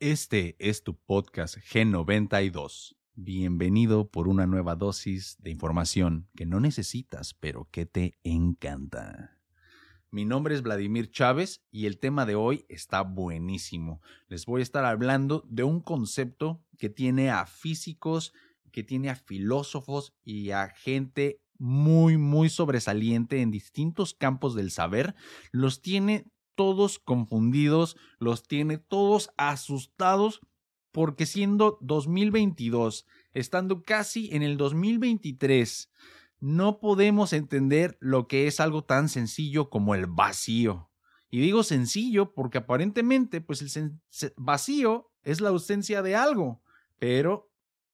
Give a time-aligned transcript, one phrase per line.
[0.00, 2.94] Este es tu podcast G92.
[3.16, 9.40] Bienvenido por una nueva dosis de información que no necesitas, pero que te encanta.
[10.12, 14.00] Mi nombre es Vladimir Chávez y el tema de hoy está buenísimo.
[14.28, 18.32] Les voy a estar hablando de un concepto que tiene a físicos,
[18.70, 25.16] que tiene a filósofos y a gente muy, muy sobresaliente en distintos campos del saber.
[25.50, 30.40] Los tiene todos confundidos, los tiene todos asustados,
[30.90, 35.88] porque siendo 2022, estando casi en el 2023,
[36.40, 40.90] no podemos entender lo que es algo tan sencillo como el vacío.
[41.30, 44.00] Y digo sencillo porque aparentemente, pues el
[44.36, 46.60] vacío es la ausencia de algo,
[46.98, 47.52] pero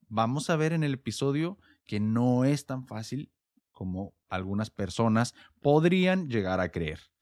[0.09, 3.31] vamos a ver en el episodio que no es tan fácil
[3.73, 7.14] como algunas personas podrían llegar a creer.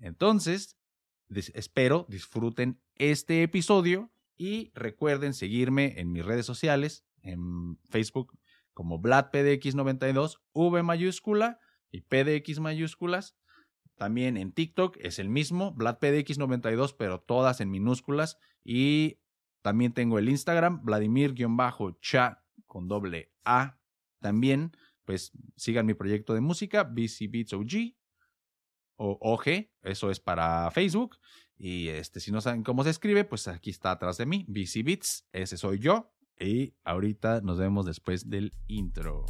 [0.00, 0.76] Entonces,
[1.28, 8.38] espero disfruten este episodio y recuerden seguirme en mis redes sociales, en Facebook
[8.72, 13.36] como VladPDX92, V mayúscula y PDX mayúsculas.
[13.96, 18.38] También en TikTok es el mismo, VladPDX92, pero todas en minúsculas.
[18.64, 19.20] Y
[19.60, 23.78] también tengo el Instagram, Vladimir-cha con doble A.
[24.20, 24.72] También,
[25.04, 27.99] pues sigan mi proyecto de música, BC Beats OG
[29.02, 31.16] o OG, eso es para Facebook.
[31.56, 35.00] Y este, si no saben cómo se escribe, pues aquí está atrás de mí, BC
[35.32, 36.12] ese soy yo.
[36.38, 39.24] Y ahorita nos vemos después del intro.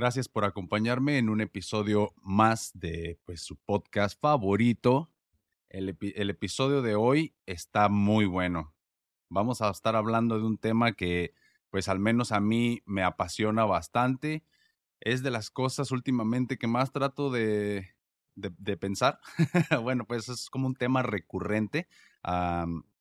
[0.00, 5.10] Gracias por acompañarme en un episodio más de pues, su podcast favorito.
[5.68, 8.72] El, el, episodio de hoy está muy bueno.
[9.28, 11.34] Vamos a estar hablando de un tema que,
[11.68, 14.42] pues al menos a mí me apasiona bastante.
[15.00, 17.90] Es de las cosas últimamente que más trato de,
[18.36, 19.20] de, pensar.
[19.82, 21.88] bueno, pues es como un tema recurrente.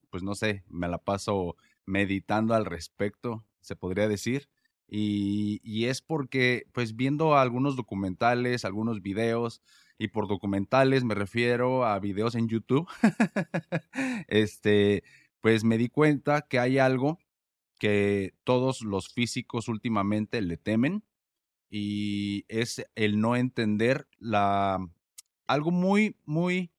[0.09, 4.49] pues no sé, me la paso meditando al respecto se podría decir.
[4.91, 9.61] Y, es porque, pues viendo algunos documentales, algunos videos,
[9.97, 12.87] y por documentales me refiero a videos en YouTube,
[14.27, 15.03] este,
[15.41, 17.19] pues me di cuenta que hay algo
[17.77, 21.03] que todos los físicos últimamente le temen
[21.69, 24.79] y es el no entender la
[25.47, 26.71] algo muy muy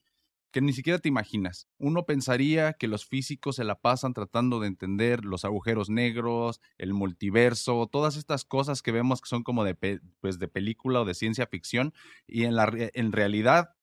[0.50, 1.69] que ni siquiera te imaginas.
[1.78, 6.93] Uno pensaría que los físicos se la pasan tratando de entender los agujeros negros, el
[6.93, 11.15] multiverso, todas estas cosas que vemos que son como de, pues de película o de
[11.15, 11.94] ciencia ficción,
[12.27, 13.77] y en, la, en realidad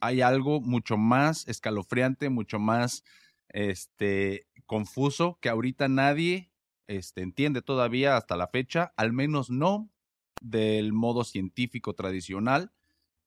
[0.00, 3.04] hay algo mucho más escalofriante, mucho más
[3.48, 6.50] este, confuso que ahorita nadie
[6.88, 9.90] este, entiende todavía hasta la fecha, al menos no
[10.40, 12.72] del modo científico tradicional.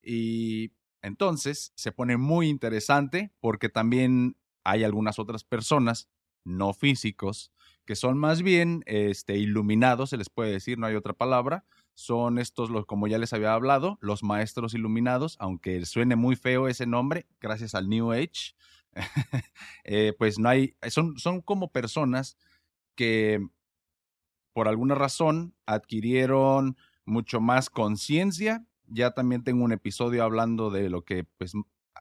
[0.04, 0.74] Y
[1.06, 6.10] entonces se pone muy interesante porque también hay algunas otras personas
[6.44, 7.52] no físicos
[7.86, 11.66] que son más bien este, iluminados, se les puede decir, no hay otra palabra.
[11.94, 16.68] Son estos, los, como ya les había hablado, los maestros iluminados, aunque suene muy feo
[16.68, 18.56] ese nombre, gracias al New Age,
[19.86, 22.38] eh, pues no hay, son, son como personas
[22.96, 23.40] que
[24.52, 31.04] por alguna razón adquirieron mucho más conciencia ya también tengo un episodio hablando de lo
[31.04, 31.54] que, pues,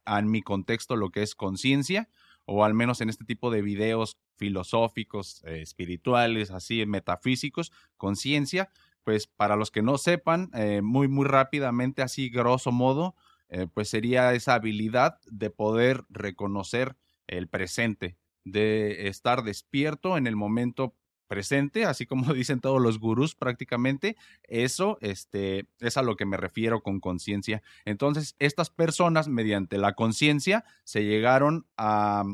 [0.06, 2.09] en mi contexto, lo que es conciencia,
[2.47, 8.71] o al menos en este tipo de videos filosóficos, eh, espirituales, así, metafísicos, conciencia,
[9.03, 13.15] pues para los que no sepan, eh, muy, muy rápidamente, así, grosso modo,
[13.49, 16.97] eh, pues sería esa habilidad de poder reconocer
[17.27, 20.95] el presente, de estar despierto en el momento
[21.27, 26.37] presente, así como dicen todos los gurús prácticamente, eso este, es a lo que me
[26.37, 27.63] refiero con conciencia.
[27.84, 32.25] Entonces, estas personas, mediante la conciencia, se llegaron a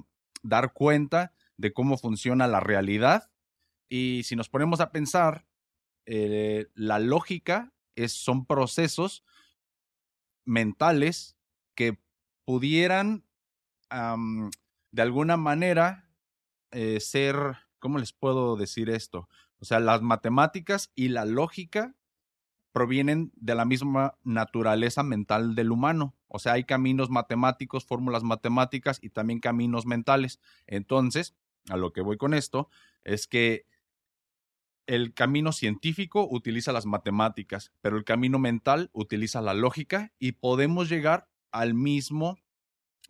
[0.43, 3.31] dar cuenta de cómo funciona la realidad
[3.91, 5.47] y si nos ponemos a pensar,
[6.06, 9.25] eh, la lógica es, son procesos
[10.44, 11.37] mentales
[11.75, 11.99] que
[12.44, 13.25] pudieran
[14.93, 16.09] de alguna manera
[16.70, 19.29] eh, ser ¿cómo les puedo decir esto?
[19.59, 21.97] O sea, las matemáticas y la lógica
[22.73, 26.15] provienen de la misma naturaleza mental del humano.
[26.29, 30.41] O sea, hay caminos matemáticos, fórmulas matemáticas y también caminos mentales.
[30.67, 31.35] Entonces,
[31.69, 32.69] a lo que voy con esto
[33.03, 33.67] es que
[34.87, 40.88] el camino científico utiliza las matemáticas, pero el camino mental utiliza la lógica y podemos
[40.88, 42.38] llegar al mismo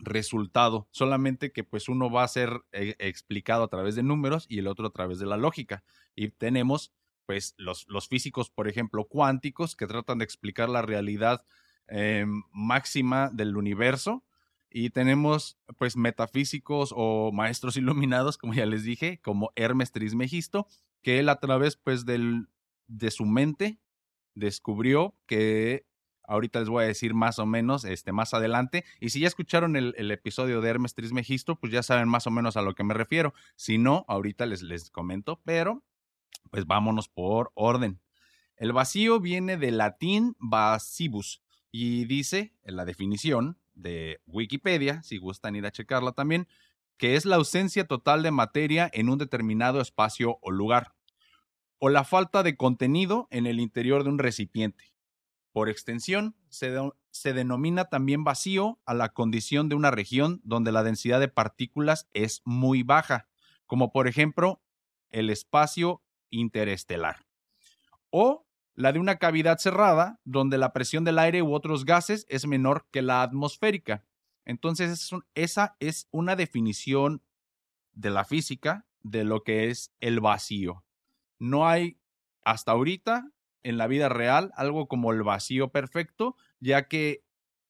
[0.01, 4.59] resultado, solamente que pues uno va a ser eh, explicado a través de números y
[4.59, 5.85] el otro a través de la lógica.
[6.15, 6.93] Y tenemos
[7.27, 11.45] pues los, los físicos, por ejemplo, cuánticos, que tratan de explicar la realidad
[11.89, 14.25] eh, máxima del universo.
[14.69, 20.67] Y tenemos pues metafísicos o maestros iluminados, como ya les dije, como Hermes Trismegisto,
[21.03, 22.49] que él a través pues del,
[22.87, 23.79] de su mente
[24.35, 25.87] descubrió que
[26.31, 28.85] ahorita les voy a decir más o menos este, más adelante.
[29.01, 32.57] Y si ya escucharon el, episodio de Hermes Trismegisto, pues ya saben más o menos
[32.57, 33.35] a lo que me refiero.
[33.57, 35.83] Si no, ahorita les, les comento, pero
[36.51, 38.01] pues vámonos por orden.
[38.57, 41.43] El vacío viene del latín vacibus
[41.73, 46.47] y dice en la definición de Wikipedia, si gustan ir a checarla también,
[46.97, 50.95] que es la ausencia total de materia en un determinado espacio o lugar,
[51.79, 54.93] o la falta de contenido en el interior de un recipiente.
[55.53, 61.19] Por extensión, se, denomina también vacío a la condición de una región donde la densidad
[61.19, 63.29] de partículas es muy baja,
[63.67, 64.63] como por ejemplo
[65.11, 67.27] el espacio interestelar.
[68.11, 72.47] O la de una cavidad cerrada, donde la presión del aire u otros gases es
[72.47, 74.05] menor que la atmosférica.
[74.45, 77.23] Entonces, esa es una definición
[77.93, 80.85] de la física de lo que es el vacío.
[81.39, 81.99] No hay
[82.43, 83.31] hasta ahorita
[83.63, 87.23] en la vida real algo como el vacío perfecto, ya que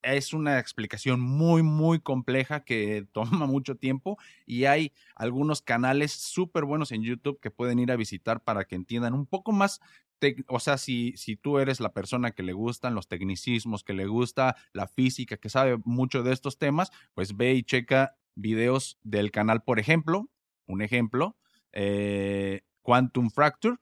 [0.02, 6.64] es una explicación muy, muy compleja que toma mucho tiempo y hay algunos canales súper
[6.64, 9.81] buenos en YouTube que pueden ir a visitar para que entiendan un poco más
[10.48, 14.06] o sea, si, si tú eres la persona que le gustan los tecnicismos, que le
[14.06, 19.31] gusta la física, que sabe mucho de estos temas, pues ve y checa videos del
[19.31, 20.28] canal, por ejemplo,
[20.66, 21.36] un ejemplo,
[21.72, 23.76] eh, Quantum Fracture.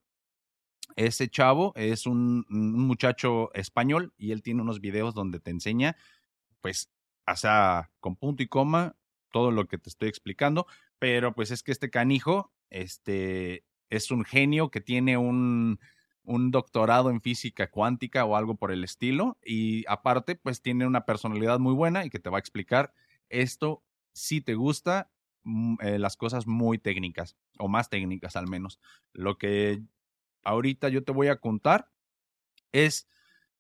[0.99, 5.97] Ese chavo es un, muchacho español y él tiene unos videos donde te enseña,
[6.61, 6.91] pues,
[7.37, 8.97] sea, con punto y coma,
[9.31, 10.67] todo lo que te estoy explicando,
[10.99, 15.79] pero pues es que este canijo, este, es un genio que tiene un,
[16.25, 19.39] un doctorado en física cuántica o algo por el estilo.
[19.45, 22.93] Y aparte, pues tiene una personalidad muy buena y que te va a explicar
[23.29, 23.85] esto
[24.15, 25.13] si te gusta
[25.45, 28.81] mm, eh, las cosas muy técnicas o más técnicas al menos.
[29.13, 29.81] Lo que
[30.45, 31.91] ahorita yo te voy a contar
[32.73, 33.09] es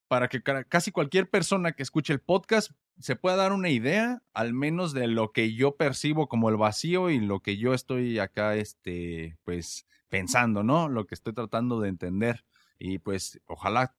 [0.08, 4.54] para que casi cualquier persona que escuche el podcast se pueda dar una idea, al
[4.54, 8.56] menos de lo que yo percibo como el vacío y lo que yo estoy acá,
[8.56, 10.88] este, pues, pensando, ¿no?
[10.88, 12.44] Lo que estoy tratando de entender.
[12.78, 13.94] Y pues ojalá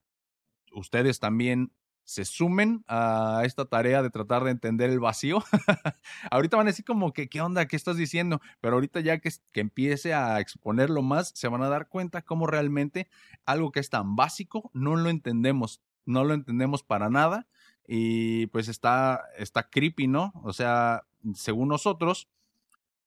[0.72, 1.72] ustedes también
[2.10, 5.44] se sumen a esta tarea de tratar de entender el vacío.
[6.32, 7.68] ahorita van a decir como que, ¿qué onda?
[7.68, 8.40] ¿Qué estás diciendo?
[8.60, 12.48] Pero ahorita ya que, que empiece a exponerlo más, se van a dar cuenta cómo
[12.48, 13.08] realmente
[13.46, 17.46] algo que es tan básico no lo entendemos, no lo entendemos para nada.
[17.86, 20.32] Y pues está, está creepy, ¿no?
[20.42, 21.06] O sea,
[21.36, 22.28] según nosotros,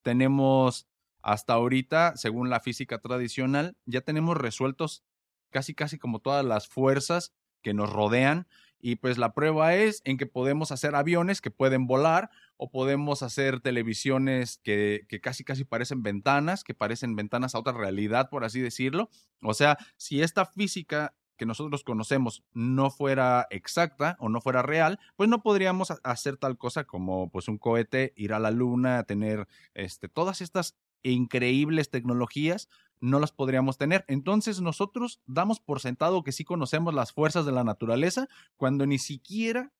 [0.02, 0.88] tenemos
[1.22, 5.04] hasta ahorita, según la física tradicional, ya tenemos resueltos
[5.50, 8.48] casi casi como todas las fuerzas que nos rodean.
[8.86, 13.24] Y pues la prueba es en que podemos hacer aviones que pueden volar o podemos
[13.24, 18.44] hacer televisiones que, que, casi casi parecen ventanas, que parecen ventanas a otra realidad, por
[18.44, 19.10] así decirlo.
[19.42, 25.00] O sea, si esta física que nosotros conocemos no fuera exacta o no fuera real,
[25.16, 29.48] pues no podríamos hacer tal cosa como pues un cohete, ir a la luna, tener
[29.75, 32.70] este, todas estas increíbles tecnologías,
[33.00, 34.06] no las podríamos tener.
[34.08, 38.98] Entonces nosotros damos por sentado que sí conocemos las fuerzas de la naturaleza cuando ni
[38.98, 39.74] siquiera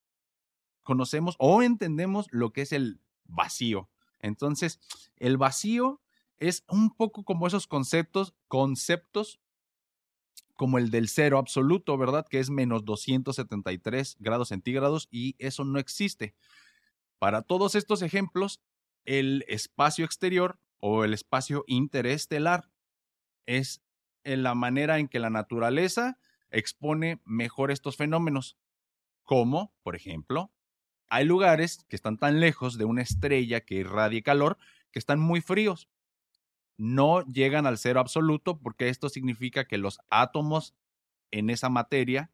[0.84, 3.90] conocemos o entendemos lo que es el vacío.
[4.20, 4.80] Entonces,
[5.18, 6.02] el vacío
[6.38, 9.40] es un poco como esos conceptos, conceptos
[10.56, 12.26] como el del cero absoluto, ¿verdad?
[12.30, 16.36] Que es menos 273 grados centígrados y eso no existe.
[17.20, 18.62] Para todos estos ejemplos,
[19.06, 22.70] el espacio exterior o el espacio interestelar
[23.46, 23.84] es
[24.24, 26.20] en la manera en que la naturaleza
[26.52, 28.58] expone mejor estos fenómenos,
[29.24, 30.52] como, por ejemplo,
[31.10, 34.58] hay lugares que están tan lejos de una estrella que irradie calor
[34.92, 35.90] que están muy fríos.
[36.78, 40.76] No llegan al cero absoluto porque esto significa que los átomos
[41.32, 42.32] en esa materia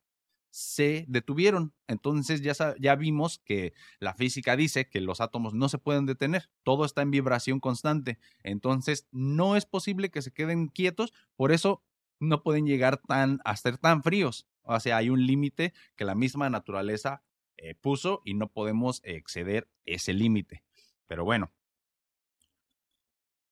[0.51, 1.73] se detuvieron.
[1.87, 6.49] Entonces ya, ya vimos que la física dice que los átomos no se pueden detener,
[6.63, 8.19] todo está en vibración constante.
[8.43, 11.83] Entonces no es posible que se queden quietos, por eso
[12.19, 14.47] no pueden llegar tan, a ser tan fríos.
[14.63, 17.23] O sea, hay un límite que la misma naturaleza
[17.57, 20.63] eh, puso y no podemos exceder ese límite.
[21.07, 21.51] Pero bueno,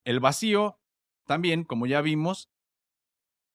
[0.04, 0.78] el vacío
[1.26, 2.50] también, como ya vimos,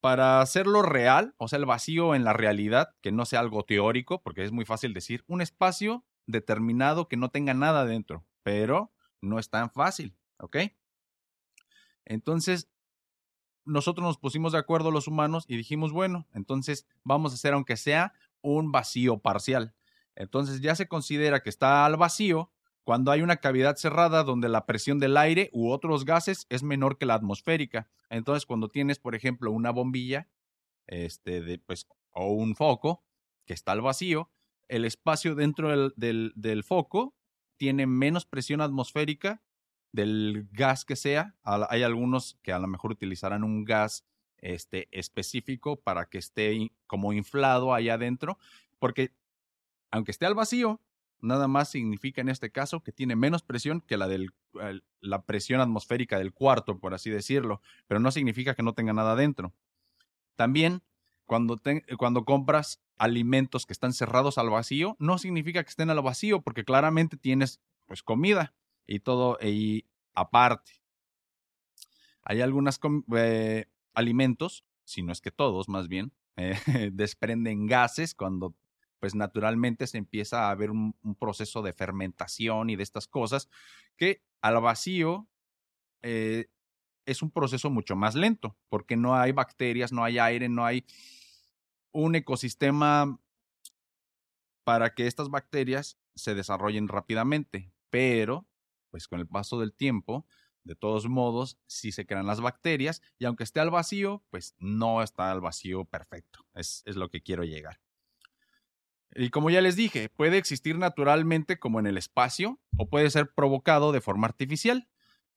[0.04, 4.22] para hacerlo real, o sea, el vacío en la realidad, que no sea algo teórico,
[4.22, 8.92] porque es muy fácil decir, un espacio determinado que no tenga nada dentro, pero
[9.22, 10.58] no es tan fácil, ¿ok?
[12.04, 12.70] Entonces,
[13.64, 17.78] nosotros nos pusimos de acuerdo los humanos y dijimos, bueno, entonces vamos a hacer aunque
[17.78, 19.74] sea un vacío parcial.
[20.16, 22.52] Entonces ya se considera que está al vacío
[22.84, 26.98] cuando hay una cavidad cerrada donde la presión del aire u otros gases es menor
[26.98, 27.90] que la atmosférica.
[28.10, 30.28] Entonces, cuando tienes, por ejemplo, una bombilla,
[30.88, 33.04] este, de, pues, o un foco
[33.46, 34.30] que está al vacío,
[34.68, 37.16] el espacio dentro del, del, foco
[37.58, 39.42] tiene menos presión atmosférica
[39.92, 41.36] del gas que sea.
[41.44, 44.06] Hay algunos que a lo mejor utilizarán un gas
[44.38, 48.38] este, específico para que esté como inflado ahí adentro,
[48.80, 49.14] porque
[49.92, 50.82] aunque esté al vacío,
[51.24, 54.28] nada más significa en este caso que tiene menos presión que la de
[55.00, 59.16] la presión atmosférica del cuarto, por así decirlo, pero no significa que no tenga nada
[59.16, 59.54] dentro.
[60.36, 60.84] También,
[61.26, 61.60] cuando,
[61.98, 66.66] cuando compras alimentos que están cerrados al vacío, no significa que estén al vacío, porque
[66.66, 68.54] claramente tienes pues comida
[68.86, 70.74] y todo y aparte.
[72.24, 72.80] Hay algunos
[73.16, 76.56] eh, alimentos, si no es que todos más bien, eh,
[76.94, 78.56] desprenden gases cuando
[79.04, 83.50] pues naturalmente se empieza a haber un, proceso de fermentación y de estas cosas
[83.98, 85.28] que al vacío
[86.02, 86.48] eh,
[87.06, 90.86] es un proceso mucho más lento, porque no hay bacterias, no hay aire, no hay
[91.92, 93.20] un ecosistema
[94.64, 97.74] para que estas bacterias se desarrollen rápidamente.
[97.90, 98.48] Pero,
[98.90, 100.26] pues con el paso del tiempo,
[100.64, 105.04] de todos modos, sí se crean las bacterias y aunque esté al vacío, pues no
[105.04, 106.46] está al vacío perfecto.
[106.54, 107.83] Es lo que quiero llegar.
[109.16, 113.34] Y como ya les dije, puede existir naturalmente como en el espacio o puede ser
[113.34, 114.88] provocado de forma artificial.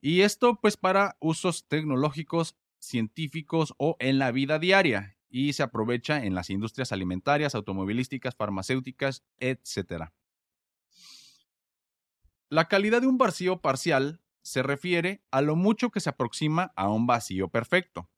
[0.00, 6.24] Y esto pues para usos tecnológicos, científicos o en la vida diaria y se aprovecha
[6.24, 10.10] en las industrias alimentarias, automovilísticas, farmacéuticas, etc.
[12.48, 16.88] La calidad de un vacío parcial se refiere a lo mucho que se aproxima a
[16.88, 18.08] un vacío perfecto.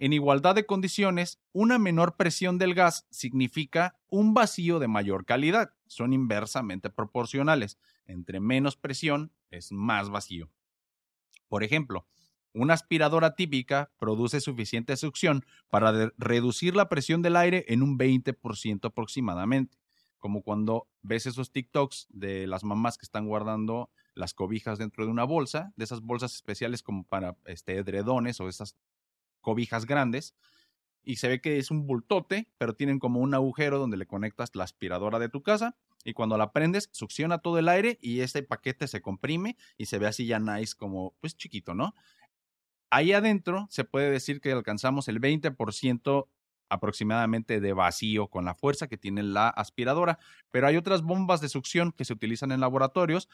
[0.00, 5.74] En igualdad de condiciones, una menor presión del gas significa un vacío de mayor calidad.
[5.88, 7.78] Son inversamente proporcionales.
[8.06, 10.50] Entre menos presión es más vacío.
[11.48, 12.06] Por ejemplo,
[12.54, 18.86] una aspiradora típica produce suficiente succión para reducir la presión del aire en un 20%
[18.86, 19.76] aproximadamente.
[20.18, 25.10] Como cuando ves esos TikToks de las mamás que están guardando las cobijas dentro de
[25.10, 28.76] una bolsa, de esas bolsas especiales como para este, edredones o esas
[29.40, 30.34] cobijas grandes
[31.02, 34.54] y se ve que es un bultote, pero tienen como un agujero donde le conectas
[34.54, 38.42] la aspiradora de tu casa y cuando la prendes succiona todo el aire y ese
[38.42, 41.94] paquete se comprime y se ve así ya nice como pues chiquito, ¿no?
[42.90, 46.26] Ahí adentro se puede decir que alcanzamos el 20%
[46.68, 50.18] aproximadamente de vacío con la fuerza que tiene la aspiradora,
[50.50, 53.28] pero hay otras bombas de succión que se utilizan en laboratorios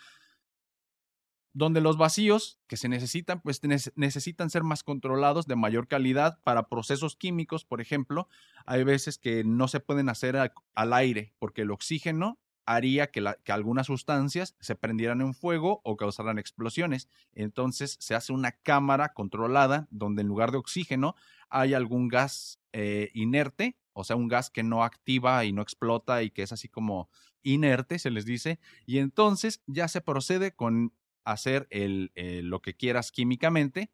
[1.56, 3.62] donde los vacíos que se necesitan, pues
[3.94, 8.28] necesitan ser más controlados de mayor calidad para procesos químicos, por ejemplo.
[8.66, 13.86] Hay veces que no se pueden hacer al, aire porque el oxígeno haría que, algunas
[13.86, 17.08] sustancias se prendieran en fuego o causaran explosiones.
[17.32, 21.14] Entonces se hace una cámara controlada donde en lugar de oxígeno
[21.48, 26.22] hay algún gas eh, inerte, o sea, un gas que no activa y no explota
[26.22, 27.08] y que es así como
[27.42, 28.58] inerte, se les dice.
[28.84, 30.92] Y entonces ya se procede con
[31.26, 33.90] hacer el, eh, lo que quieras químicamente.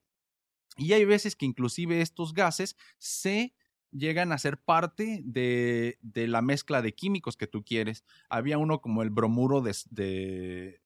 [0.76, 3.54] Y hay veces que inclusive estos gases se
[3.90, 8.04] llegan a ser parte de, de, la mezcla de químicos que tú quieres.
[8.28, 9.74] Había uno como el bromuro de...
[9.90, 10.82] de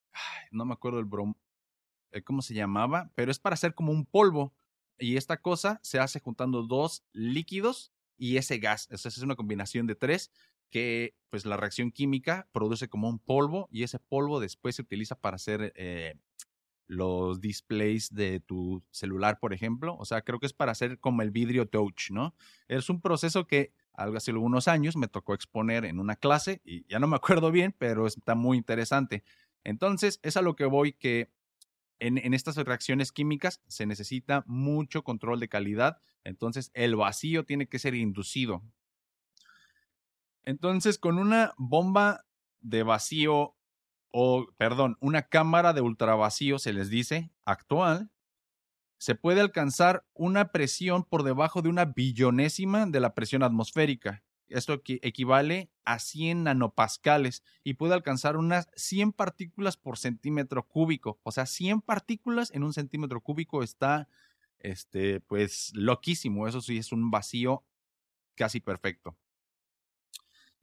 [0.51, 1.35] no me acuerdo el brom...
[2.13, 3.13] Eh, ¿Cómo se llamaba?
[3.15, 4.55] Pero es para hacer como un polvo.
[4.99, 8.89] Y esta cosa se hace juntando dos líquidos y ese gas.
[8.91, 10.31] Es una combinación de tres
[10.71, 15.17] que pues la reacción química produce como un polvo y ese polvo después se utiliza
[15.17, 16.15] para hacer eh,
[16.87, 19.97] los displays de tu celular, por ejemplo.
[19.99, 22.35] O sea, creo que es para hacer como el vidrio touch, ¿no?
[22.69, 26.87] Es un proceso que algo hace algunos años me tocó exponer en una clase y
[26.87, 29.25] ya no me acuerdo bien, pero está muy interesante.
[29.65, 31.31] Entonces, es a lo que voy que
[31.99, 37.69] en, en, estas reacciones químicas se necesita mucho control de calidad, entonces el vacío tiene
[37.69, 38.63] que ser inducido.
[40.47, 42.25] Entonces, con una bomba
[42.61, 43.57] de vacío
[44.11, 48.11] o, perdón, una cámara de ultravacío, se les dice, actual,
[48.99, 54.23] se puede alcanzar una presión por debajo de una billonésima de la presión atmosférica.
[54.49, 61.19] Esto equivale a 100 nanopascales y puede alcanzar unas 100 partículas por centímetro cúbico.
[61.25, 64.09] O sea, 100 partículas en un centímetro cúbico está
[64.61, 66.47] este, pues loquísimo.
[66.47, 67.65] Eso sí, es un vacío
[68.37, 69.17] casi perfecto.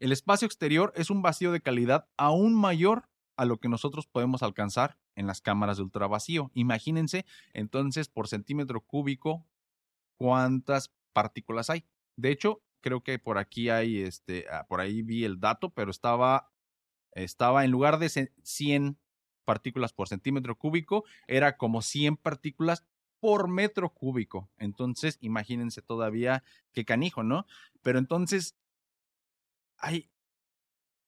[0.03, 3.07] El espacio exterior es un vacío de calidad aún mayor
[3.37, 6.51] a lo que nosotros podemos alcanzar en las cámaras de ultravacío.
[6.53, 9.47] Imagínense entonces por centímetro cúbico
[10.17, 11.85] cuántas partículas hay.
[12.17, 15.89] De hecho, creo que por aquí hay, este, ah, por ahí vi el dato, pero
[15.89, 16.51] estaba,
[17.13, 18.97] estaba en lugar de 100
[19.45, 22.83] partículas por centímetro cúbico, era como 100 partículas
[23.21, 24.49] por metro cúbico.
[24.57, 26.43] Entonces, imagínense todavía
[26.73, 27.45] qué canijo, ¿no?
[27.81, 28.57] Pero entonces,
[29.83, 30.09] hay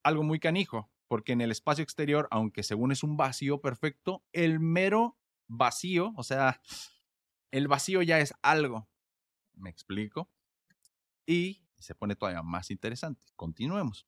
[0.03, 4.60] algo muy canijo, porque en el espacio exterior, aunque según es un vacío perfecto, el
[4.60, 5.17] mero
[5.48, 6.62] vacío, o sea,
[7.51, 8.89] el vacío ya es algo.
[9.53, 10.29] ¿Me explico?
[11.25, 13.32] Y se pone todavía más interesante.
[13.38, 14.05] Continuemos.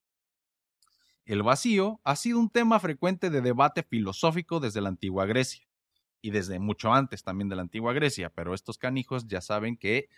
[1.24, 5.66] El vacío ha sido un tema frecuente de debate filosófico desde la antigua Grecia
[6.22, 10.10] y desde mucho antes también de la antigua Grecia, pero estos canijos ya saben que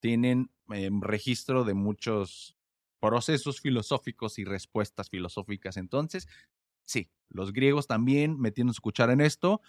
[0.00, 2.57] tienen em, registro de muchos
[3.00, 5.76] procesos filosóficos y respuestas filosóficas.
[5.76, 6.28] Entonces,
[6.84, 9.60] sí, los griegos también metieron su cuchara en esto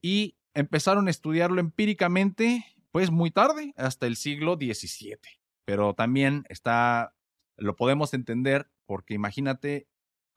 [0.00, 5.18] y empezaron a estudiarlo empíricamente, pues muy tarde, hasta el siglo XVII.
[5.64, 7.14] Pero también está,
[7.56, 9.88] lo podemos entender porque imagínate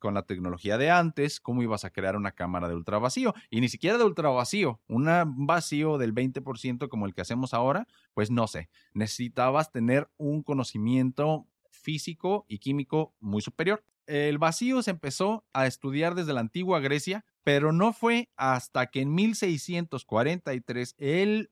[0.02, 3.34] con la tecnología de antes, cómo ibas a crear una cámara de ultravacío.
[3.52, 5.06] Y ni siquiera de ultravacío, un
[5.46, 11.48] vacío del 20% como el que hacemos ahora, pues no sé, necesitabas tener un conocimiento
[11.82, 13.84] físico y químico muy superior.
[14.08, 19.02] El vacío se empezó a estudiar desde la antigua Grecia, pero no fue hasta que
[19.02, 21.52] en 1643 el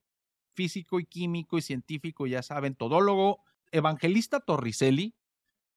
[0.53, 5.15] físico y químico y científico, ya saben, todólogo Evangelista Torricelli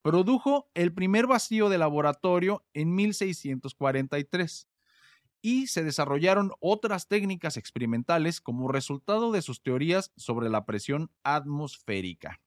[0.03, 4.69] Produjo el primer vacío de laboratorio en 1643
[5.41, 12.41] y se desarrollaron otras técnicas experimentales como resultado de sus teorías sobre la presión atmosférica.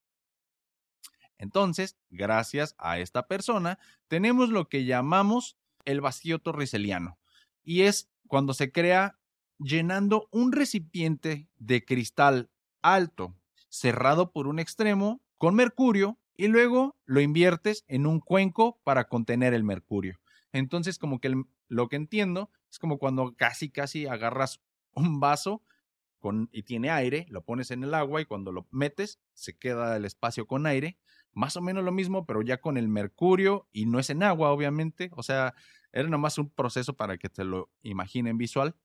[1.38, 7.20] Entonces, gracias a esta persona, tenemos lo que llamamos el vacío torriceliano,
[7.64, 9.20] y es cuando se crea
[9.60, 12.50] llenando un recipiente de cristal
[12.82, 13.36] alto,
[13.70, 19.54] cerrado por un extremo, con mercurio y luego lo inviertes en un cuenco para contener
[19.54, 20.20] el mercurio.
[20.52, 21.34] Entonces, como que
[21.68, 24.62] lo que entiendo es como cuando casi, casi agarras
[24.94, 25.62] un vaso
[26.20, 29.96] con, y tiene aire, lo pones en el agua y cuando lo metes se queda
[29.98, 30.98] el espacio con aire.
[31.36, 34.52] Más o menos lo mismo, pero ya con el mercurio y no es en agua,
[34.52, 35.12] obviamente.
[35.14, 35.54] O sea,
[35.92, 38.76] era nomás un proceso para que te lo imaginen visual.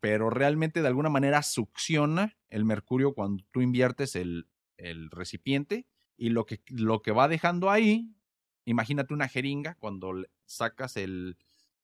[0.00, 5.86] Pero realmente de alguna manera succiona el mercurio cuando tú inviertes el, el recipiente
[6.16, 8.12] y lo que, lo que va dejando ahí,
[8.64, 10.12] imagínate una jeringa, cuando
[10.44, 11.38] sacas el,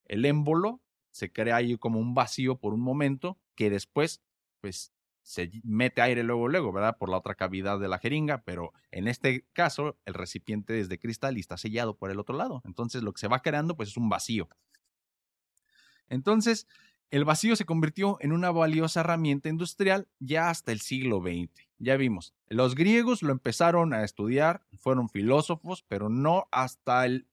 [0.04, 4.22] el émbolo, se crea ahí como un vacío por un momento, que después,
[4.60, 4.92] pues,
[5.30, 6.98] se mete aire luego, luego, ¿verdad?
[6.98, 10.98] Por la otra cavidad de la jeringa, pero en este caso, el recipiente es de
[10.98, 12.62] cristal y está sellado por el otro lado.
[12.64, 14.48] Entonces, lo que se va creando, pues, es un vacío.
[16.08, 16.66] Entonces,
[17.12, 21.48] el vacío se convirtió en una valiosa herramienta industrial ya hasta el siglo XX.
[21.78, 27.28] Ya vimos, los griegos lo empezaron a estudiar, fueron filósofos, pero no hasta el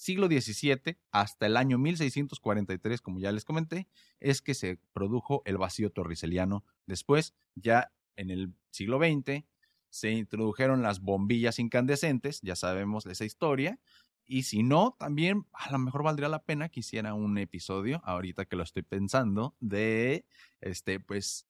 [0.00, 3.86] siglo XVII, hasta el año 1643, como ya les comenté,
[4.18, 6.64] es que se produjo el vacío torriceliano.
[6.86, 9.44] Después, ya en el siglo XX,
[9.90, 13.78] se introdujeron las bombillas incandescentes, ya sabemos esa historia,
[14.24, 18.46] y si no, también a lo mejor valdría la pena que hiciera un episodio, ahorita
[18.46, 20.24] que lo estoy pensando, de
[20.62, 21.46] este, pues,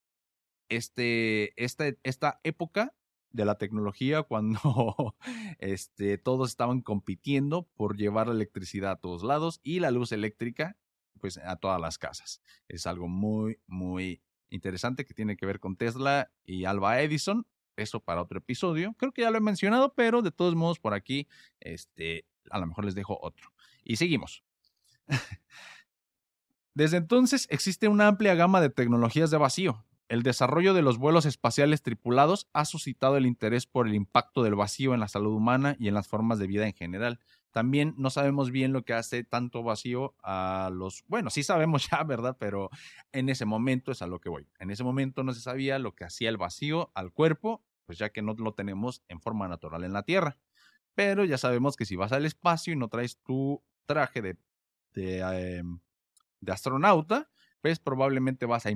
[0.67, 2.93] este, esta, esta época
[3.31, 5.15] de la tecnología cuando
[5.59, 10.77] este, todos estaban compitiendo por llevar la electricidad a todos lados y la luz eléctrica
[11.19, 12.41] pues a todas las casas.
[12.67, 17.45] Es algo muy, muy interesante que tiene que ver con Tesla y Alba Edison.
[17.77, 18.93] Eso para otro episodio.
[18.97, 21.27] Creo que ya lo he mencionado, pero de todos modos por aquí
[21.59, 23.53] este, a lo mejor les dejo otro.
[23.83, 24.43] Y seguimos.
[26.73, 29.85] Desde entonces existe una amplia gama de tecnologías de vacío.
[30.11, 34.55] El desarrollo de los vuelos espaciales tripulados ha suscitado el interés por el impacto del
[34.55, 37.21] vacío en la salud humana y en las formas de vida en general.
[37.51, 41.05] También no sabemos bien lo que hace tanto vacío a los...
[41.07, 42.35] Bueno, sí sabemos ya, ¿verdad?
[42.37, 42.69] Pero
[43.13, 44.49] en ese momento es a lo que voy.
[44.59, 48.09] En ese momento no se sabía lo que hacía el vacío al cuerpo, pues ya
[48.09, 50.37] que no lo tenemos en forma natural en la Tierra.
[50.93, 54.37] Pero ya sabemos que si vas al espacio y no traes tu traje de,
[54.93, 55.19] de,
[55.61, 55.79] em,
[56.47, 57.29] astronauta,
[57.61, 58.71] pues probablemente vas a,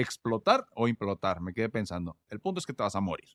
[0.00, 1.40] explotar o implotar.
[1.40, 2.18] Me quedé pensando.
[2.28, 3.28] El punto es que te vas a morir.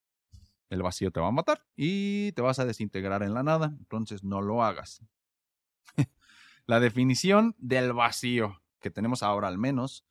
[0.70, 3.76] El vacío te va a matar y te vas a desintegrar en la nada.
[3.78, 5.02] Entonces no lo hagas.
[6.66, 10.06] la definición del vacío que tenemos ahora al menos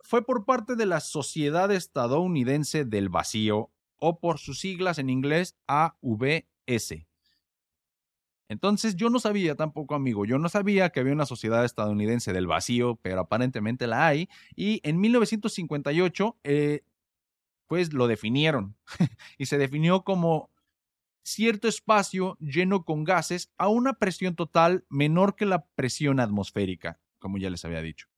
[0.00, 5.56] fue por parte de la Sociedad Estadounidense del Vacío, o por sus siglas en inglés
[5.66, 7.07] AVS.
[8.48, 12.46] Entonces yo no sabía tampoco, amigo, yo no sabía que había una sociedad estadounidense del
[12.46, 14.28] vacío, pero aparentemente la hay.
[14.56, 16.82] Y en 1958, eh,
[17.66, 18.74] pues lo definieron
[19.38, 20.50] y se definió como
[21.22, 27.36] cierto espacio lleno con gases a una presión total menor que la presión atmosférica, como
[27.36, 28.08] ya les había dicho.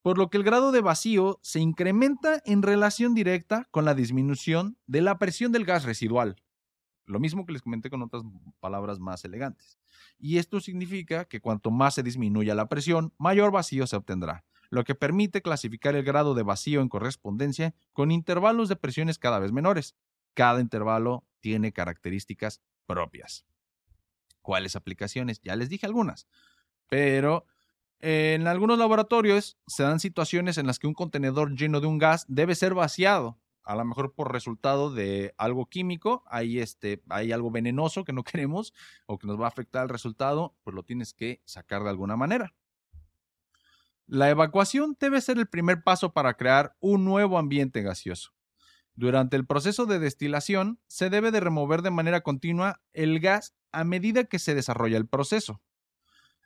[0.00, 4.78] Por lo que el grado de vacío se incrementa en relación directa con la disminución
[4.86, 6.36] de la presión del gas residual.
[7.10, 8.22] Lo mismo que les comenté con otras
[8.60, 9.78] palabras más elegantes.
[10.18, 14.84] Y esto significa que cuanto más se disminuya la presión, mayor vacío se obtendrá, lo
[14.84, 19.50] que permite clasificar el grado de vacío en correspondencia con intervalos de presiones cada vez
[19.50, 19.96] menores.
[20.34, 23.44] Cada intervalo tiene características propias.
[24.40, 25.40] ¿Cuáles aplicaciones?
[25.42, 26.28] Ya les dije algunas,
[26.88, 27.44] pero
[27.98, 32.24] en algunos laboratorios se dan situaciones en las que un contenedor lleno de un gas
[32.28, 37.50] debe ser vaciado a lo mejor por resultado de algo químico, hay, este, hay algo
[37.50, 38.72] venenoso que no queremos
[39.06, 42.16] o que nos va a afectar el resultado, pues lo tienes que sacar de alguna
[42.16, 42.54] manera.
[44.06, 48.32] La evacuación debe ser el primer paso para crear un nuevo ambiente gaseoso.
[48.96, 53.84] Durante el proceso de destilación, se debe de remover de manera continua el gas a
[53.84, 55.62] medida que se desarrolla el proceso.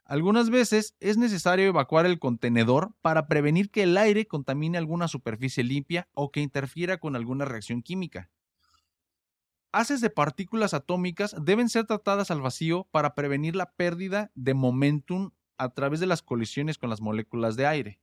[0.05, 5.65] Algunas veces es necesario evacuar el contenedor para prevenir que el aire contamine alguna superficie
[5.65, 8.31] limpia o que interfiera con alguna reacción química.
[9.73, 15.31] Haces de partículas atómicas deben ser tratadas al vacío para prevenir la pérdida de momentum
[15.57, 18.01] a través de las colisiones con las moléculas de aire.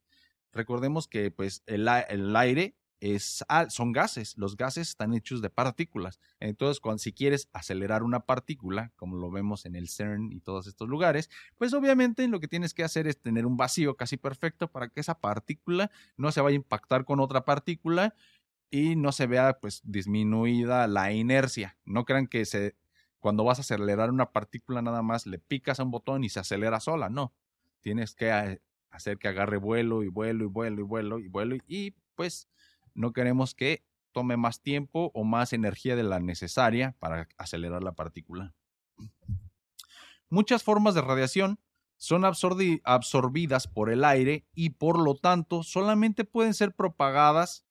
[0.51, 4.37] Recordemos que pues, el, el aire es, son gases.
[4.37, 6.19] Los gases están hechos de partículas.
[6.39, 10.87] Entonces, si quieres acelerar una partícula, como lo vemos en el CERN y todos estos
[10.87, 14.87] lugares, pues obviamente lo que tienes que hacer es tener un vacío casi perfecto para
[14.87, 18.13] que esa partícula no se vaya a impactar con otra partícula
[18.69, 21.77] y no se vea pues disminuida la inercia.
[21.85, 22.45] No crean que
[23.19, 26.39] cuando vas a acelerar una partícula nada más le picas a un botón y se
[26.39, 27.09] acelera sola.
[27.09, 27.33] No,
[27.81, 28.61] tienes que eh,
[28.91, 32.47] hacer que agarre vuelo y vuelo y vuelo y vuelo y vuelo y pues
[32.93, 37.93] no queremos que tome más tiempo o más energía de la necesaria para acelerar la
[37.93, 38.53] partícula.
[40.29, 41.59] Muchas formas de radiación
[41.97, 47.65] son absorbidas por el aire y por lo tanto solamente pueden ser propagadas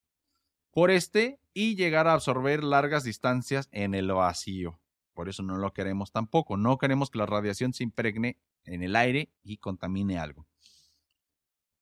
[0.71, 4.81] por este y llegar a absorber largas distancias en el vacío.
[5.15, 6.57] Por eso no lo queremos tampoco.
[6.57, 10.47] No queremos que la radiación se impregne en el aire y contamine algo.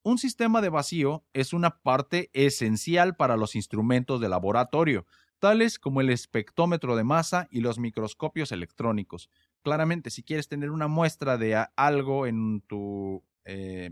[0.09, 5.05] Un sistema de vacío es una parte esencial para los instrumentos de laboratorio,
[5.39, 9.29] tales como el espectrómetro de masa y los microscopios electrónicos.
[9.63, 13.91] Claramente, si quieres tener una muestra de algo en tu, eh,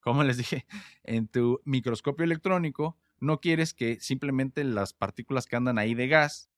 [0.00, 0.64] ¿cómo les dije?
[1.04, 6.48] En tu microscopio electrónico, no quieres que simplemente las partículas que andan ahí de gas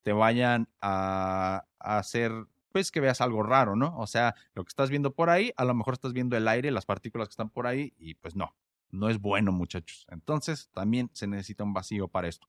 [0.00, 2.32] te vayan a, a hacer
[2.74, 3.96] pues que veas algo raro, ¿no?
[3.98, 6.72] O sea, lo que estás viendo por ahí, a lo mejor estás viendo el aire,
[6.72, 8.56] las partículas que están por ahí, y pues no,
[8.90, 10.04] no es bueno, muchachos.
[10.10, 12.48] Entonces, también se necesita un vacío para esto.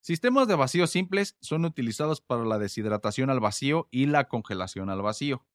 [0.00, 5.02] Sistemas de vacío simples son utilizados para la deshidratación al vacío y la congelación al
[5.02, 5.46] vacío.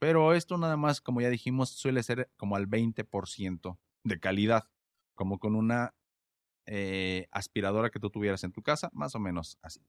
[0.00, 4.68] Pero esto nada más, como ya dijimos, suele ser como al 20% de calidad,
[5.14, 5.94] como con una
[6.66, 9.80] eh, aspiradora que tú tuvieras en tu casa, más o menos así.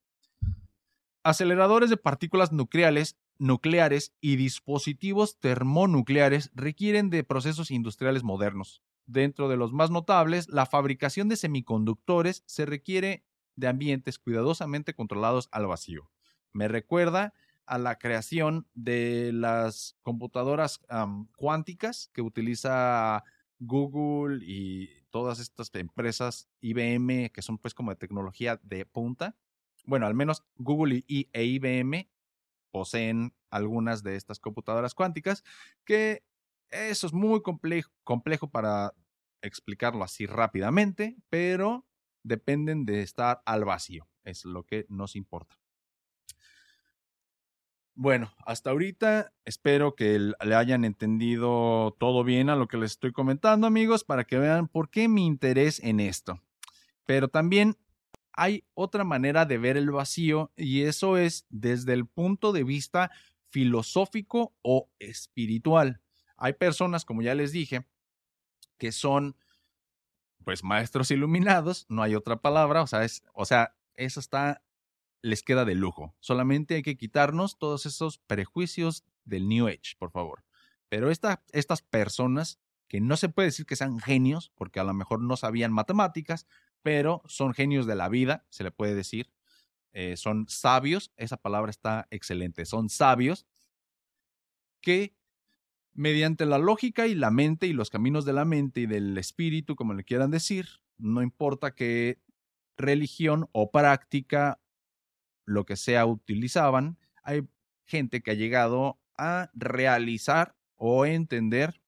[1.23, 8.82] Aceleradores de partículas nucleares, nucleares y dispositivos termonucleares requieren de procesos industriales modernos.
[9.05, 13.25] Dentro de los más notables, la fabricación de semiconductores se requiere
[13.58, 16.10] de ambientes cuidadosamente controlados al vacío.
[16.53, 17.34] Me recuerda
[17.65, 20.79] a la creación de las computadoras
[21.36, 23.25] cuánticas que utiliza
[23.60, 29.36] Google y todas estas empresas IBM que son pues como de tecnología de punta
[29.86, 32.10] bueno, al menos Google y, e IBM
[32.72, 35.44] poseen algunas de estas computadoras cuánticas,
[35.86, 36.24] que
[36.70, 38.94] eso es muy complejo, complejo para
[39.42, 41.86] explicarlo así rápidamente, pero
[42.24, 45.58] dependen de estar al vacío, es lo que nos importa.
[48.02, 53.12] Bueno, hasta ahorita espero que le hayan entendido todo bien a lo que les estoy
[53.12, 56.42] comentando, amigos, para que vean por qué mi interés en esto.
[57.06, 57.76] Pero también
[58.34, 63.12] hay otra manera de ver el vacío y eso es desde el punto de vista
[63.50, 66.02] filosófico o espiritual.
[66.38, 67.86] Hay personas, como ya les dije,
[68.78, 69.36] que son
[70.46, 74.63] pues maestros iluminados, no hay otra palabra, o sea, es, o sea, eso está
[75.22, 76.15] les queda de lujo.
[76.20, 80.44] Solamente hay que quitarnos todos esos prejuicios del New Age, por favor.
[80.88, 85.22] Pero estas personas que no se puede decir que sean genios, porque a lo mejor
[85.22, 86.48] no sabían matemáticas,
[86.82, 89.32] pero son genios de la vida, se le puede decir.
[89.92, 93.48] Eh, son sabios, esa palabra está excelente, son sabios
[94.82, 95.15] que
[95.94, 99.76] mediante la lógica y la mente y los caminos de la mente y del espíritu,
[99.76, 102.22] como le quieran decir, no importa qué
[102.78, 104.62] religión o práctica,
[105.46, 107.48] lo que sea, utilizaban, hay
[107.86, 111.82] gente que ha llegado a realizar o entender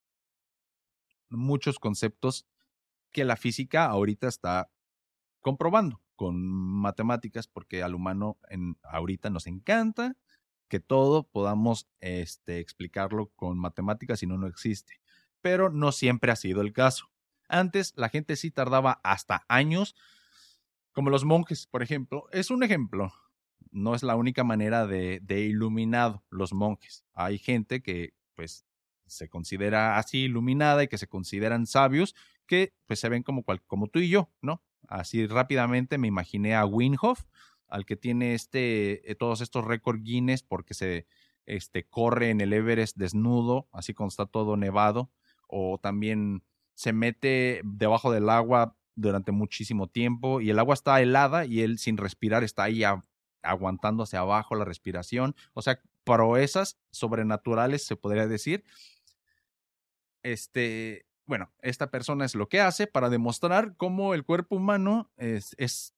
[1.29, 2.47] muchos conceptos
[3.11, 4.70] que la física ahorita está
[5.41, 10.15] comprobando con matemáticas, porque al humano en, ahorita nos encanta
[10.67, 15.01] que todo podamos este, explicarlo con matemáticas y no, no existe.
[15.41, 17.09] Pero no siempre ha sido el caso.
[17.49, 19.95] Antes la gente sí tardaba hasta años,
[20.93, 22.27] como los monjes, por ejemplo.
[22.31, 23.11] Es un ejemplo.
[23.71, 27.03] No es la única manera de, de iluminado los monjes.
[27.13, 28.65] Hay gente que pues
[29.07, 33.87] se considera así iluminada y que se consideran sabios, que pues se ven como, como
[33.87, 34.63] tú y yo, ¿no?
[34.87, 37.25] Así rápidamente me imaginé a Winhoff,
[37.67, 41.07] al que tiene este, eh, todos estos récords Guinness porque se
[41.45, 45.11] este, corre en el Everest desnudo, así cuando está todo nevado,
[45.47, 51.45] o también se mete debajo del agua durante muchísimo tiempo y el agua está helada
[51.45, 52.83] y él sin respirar está ahí
[53.41, 55.35] aguantando hacia abajo la respiración.
[55.53, 58.63] O sea, proezas sobrenaturales, se podría decir.
[60.23, 65.55] Este, bueno, esta persona es lo que hace para demostrar cómo el cuerpo humano es,
[65.57, 65.93] es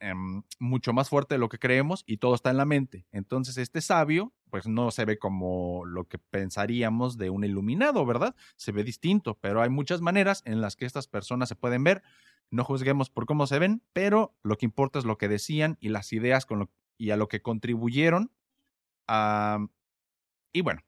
[0.00, 3.06] Em, mucho más fuerte de lo que creemos y todo está en la mente.
[3.10, 8.36] Entonces, este sabio, pues no se ve como lo que pensaríamos de un iluminado, ¿verdad?
[8.54, 12.02] Se ve distinto, pero hay muchas maneras en las que estas personas se pueden ver.
[12.50, 15.88] No juzguemos por cómo se ven, pero lo que importa es lo que decían y
[15.88, 18.30] las ideas con lo, y a lo que contribuyeron.
[20.52, 20.82] y bueno,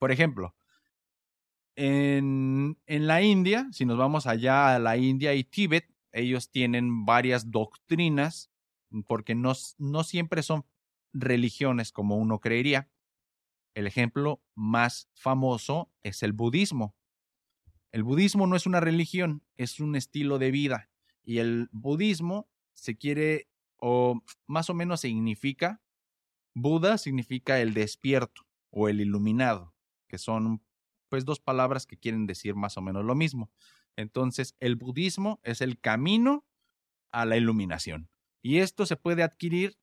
[0.00, 0.54] por ejemplo,
[1.76, 7.04] en, en la India, si nos vamos allá a la India y Tíbet, ellos tienen
[7.04, 8.50] varias doctrinas,
[9.06, 10.64] porque no, no siempre son
[11.12, 12.90] religiones como uno creería.
[13.74, 16.94] El ejemplo más famoso es el budismo.
[17.90, 20.90] El budismo no es una religión, es un estilo de vida.
[21.24, 25.80] Y el budismo se quiere, o más o menos significa,
[26.54, 29.74] Buda significa el despierto o el iluminado,
[30.06, 30.62] que son
[31.14, 33.48] pues dos palabras que quieren decir más o menos lo mismo.
[33.94, 36.44] Entonces, el budismo es el camino
[37.12, 38.10] a la iluminación.
[38.42, 39.78] Y esto se puede adquirir,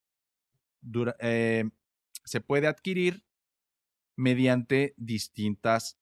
[1.19, 1.69] eh,
[2.25, 3.23] se puede adquirir
[4.17, 5.97] mediante distintas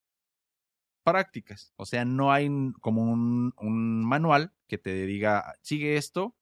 [1.03, 1.73] prácticas.
[1.75, 2.49] O sea, no hay
[2.81, 6.35] como un, un, manual que te diga, sigue esto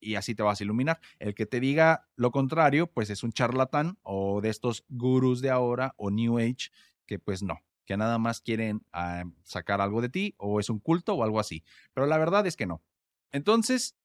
[0.00, 0.98] y así te vas a iluminar.
[1.18, 5.50] El que te diga lo contrario, pues es un charlatán o de estos gurús de
[5.50, 6.70] ahora o New Age,
[7.04, 7.60] que pues no
[7.92, 11.38] que nada más quieren ah, sacar algo de ti o es un culto o algo
[11.38, 11.62] así.
[11.92, 12.82] Pero la verdad es que no.
[13.32, 13.98] Entonces,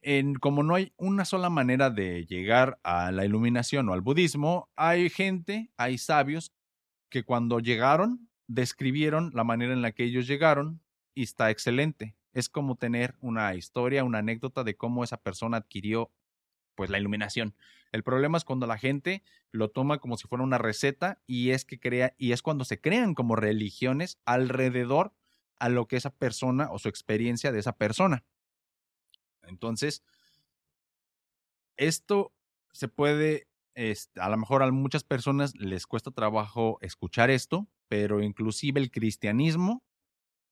[0.00, 4.70] en, como no hay una sola manera de llegar a la iluminación o al budismo,
[4.76, 6.54] hay gente, hay sabios
[7.10, 10.80] que cuando llegaron describieron la manera en la que ellos llegaron
[11.14, 12.16] y está excelente.
[12.32, 16.10] Es como tener una historia, una anécdota de cómo esa persona adquirió
[16.74, 17.54] pues la iluminación.
[17.92, 21.64] El problema es cuando la gente lo toma como si fuera una receta y es
[21.64, 25.14] que crea y es cuando se crean como religiones alrededor
[25.58, 28.24] a lo que esa persona o su experiencia de esa persona.
[29.42, 30.02] Entonces,
[31.76, 32.34] esto
[32.72, 38.22] se puede, este, a lo mejor a muchas personas les cuesta trabajo escuchar esto, pero
[38.22, 39.82] inclusive el cristianismo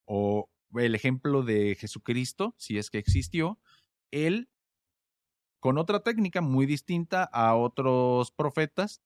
[0.07, 3.59] o el ejemplo de Jesucristo, si es que existió,
[4.11, 4.49] él
[5.61, 9.03] con otra técnica muy distinta a otros profetas,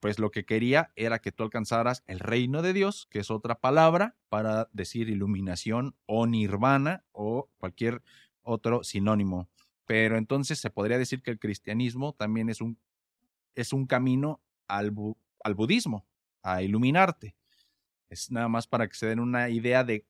[0.00, 3.60] pues lo que quería era que tú alcanzaras el reino de Dios, que es otra
[3.60, 8.02] palabra para decir iluminación o nirvana o cualquier
[8.42, 9.48] otro sinónimo.
[9.84, 12.78] Pero entonces se podría decir que el cristianismo también es un,
[13.54, 14.92] es un camino al,
[15.44, 16.06] al budismo,
[16.42, 17.36] a iluminarte.
[18.08, 20.06] Es nada más para que se den una idea de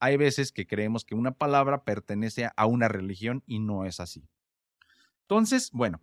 [0.00, 4.28] hay veces que creemos que una palabra pertenece a una religión y no es así.
[5.30, 6.02] Entonces, bueno,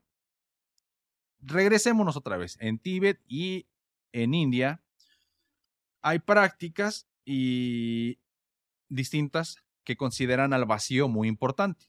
[1.39, 2.55] regresémonos otra vez.
[2.61, 3.67] En Tíbet y
[4.13, 4.81] en India
[6.01, 8.19] hay prácticas y
[8.87, 11.87] distintas que consideran al vacío muy importante.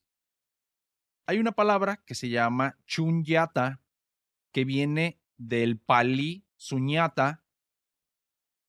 [1.26, 3.80] Hay una palabra que se llama chunyata,
[4.50, 7.44] que viene del palí suñata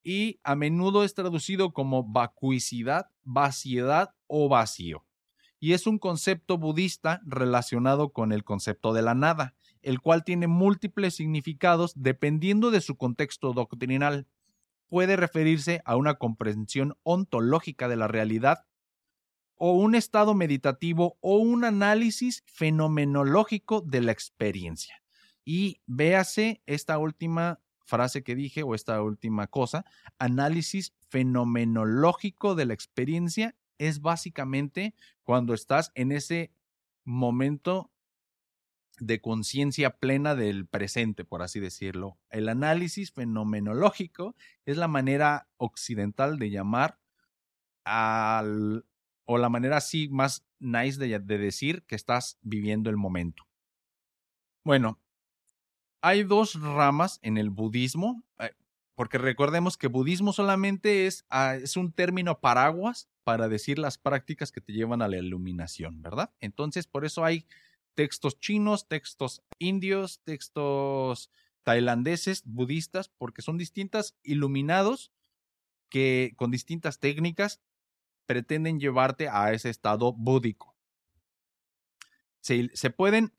[0.04, 5.09] y a menudo es traducido como vacuicidad, vaciedad o vacío
[5.60, 10.48] y es un concepto budista relacionado con el concepto de la nada, el cual tiene
[10.48, 14.28] múltiples significados dependiendo de su contexto doctrinal.
[14.88, 18.66] puede referirse a una comprensión ontológica de la realidad
[19.54, 25.04] o un estado meditativo o un análisis fenomenológico de la experiencia.
[25.46, 29.86] Y véase esta última frase que dije o esta última cosa,
[30.18, 36.52] análisis fenomenológico de la experiencia es básicamente cuando estás en ese
[37.04, 37.92] momento
[39.00, 42.18] de conciencia plena del presente, por así decirlo.
[42.30, 47.00] El análisis fenomenológico es la manera occidental de llamar
[47.86, 48.86] al,
[49.26, 53.44] o la manera así más nice de, decir que estás viviendo el momento.
[54.64, 55.00] Bueno,
[56.02, 58.52] hay dos ramas en el budismo, eh,
[59.00, 64.52] porque recordemos que budismo solamente es, ah, es un término paraguas para decir las prácticas
[64.52, 66.34] que te llevan a la iluminación, ¿verdad?
[66.42, 67.48] Entonces, por eso hay
[67.96, 71.32] textos chinos, textos indios, textos
[71.64, 75.14] tailandeses, budistas, porque son distintas iluminados
[75.88, 77.62] que con distintas técnicas
[78.26, 80.76] pretenden llevarte a ese estado búdico.
[82.42, 83.32] Se, pueden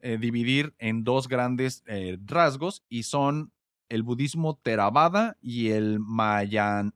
[0.00, 3.54] eh, dividir en dos grandes eh, rasgos y son
[3.88, 6.92] el budismo Theravada y el Mahayana.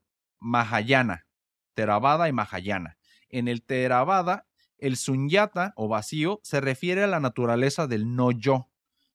[1.75, 2.99] Theravada y Mahayana.
[3.29, 4.47] En el Theravada,
[4.79, 8.69] el sunyata o vacío se refiere a la naturaleza del no yo.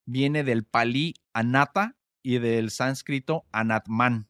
[0.05, 4.29] Viene del palí anata y del sánscrito anatman.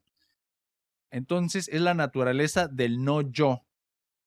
[1.09, 3.65] Entonces es la naturaleza del no yo,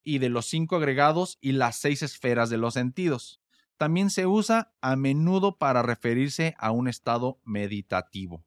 [0.03, 3.41] y de los cinco agregados y las seis esferas de los sentidos.
[3.77, 8.45] También se usa a menudo para referirse a un estado meditativo.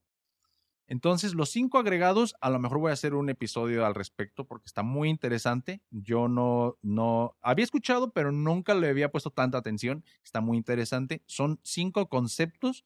[0.94, 4.68] Entonces, los cinco agregados, a lo mejor voy a hacer un episodio al respecto porque
[4.68, 5.82] está muy interesante.
[5.90, 10.06] Yo no, no había escuchado, pero nunca le había puesto tanta atención.
[10.24, 11.24] Está muy interesante.
[11.26, 12.86] Son cinco conceptos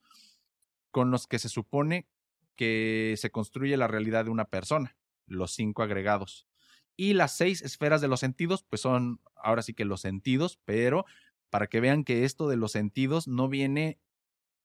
[0.89, 2.07] con los que se supone
[2.55, 4.95] que se construye la realidad de una persona.
[5.25, 6.47] Los cinco agregados.
[6.95, 11.05] Y las seis esferas de los sentidos, pues son ahora sí que los sentidos, pero
[11.49, 13.99] para que vean que esto de los sentidos no viene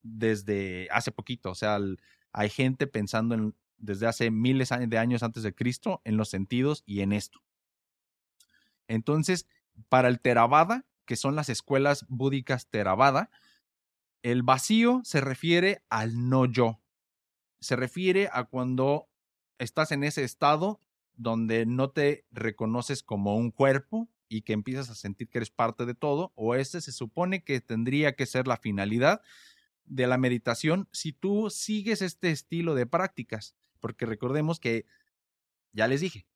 [0.04, 1.80] desde hace poquito, o sea,
[2.32, 6.82] hay gente pensando en, desde hace miles de años antes de Cristo en los sentidos
[6.86, 7.42] y en esto.
[8.88, 9.46] Entonces,
[9.88, 13.30] para el Theravada, que son las escuelas búdicas Theravada,
[14.22, 16.80] el vacío se refiere al no yo.
[17.60, 19.08] Se refiere a cuando
[19.58, 20.80] estás en ese estado
[21.14, 25.84] donde no te reconoces como un cuerpo y que empiezas a sentir que eres parte
[25.84, 29.20] de todo, o ese se supone que tendría que ser la finalidad
[29.84, 34.86] de la meditación si tú sigues este estilo de prácticas, porque recordemos que,
[35.72, 36.26] ya les dije,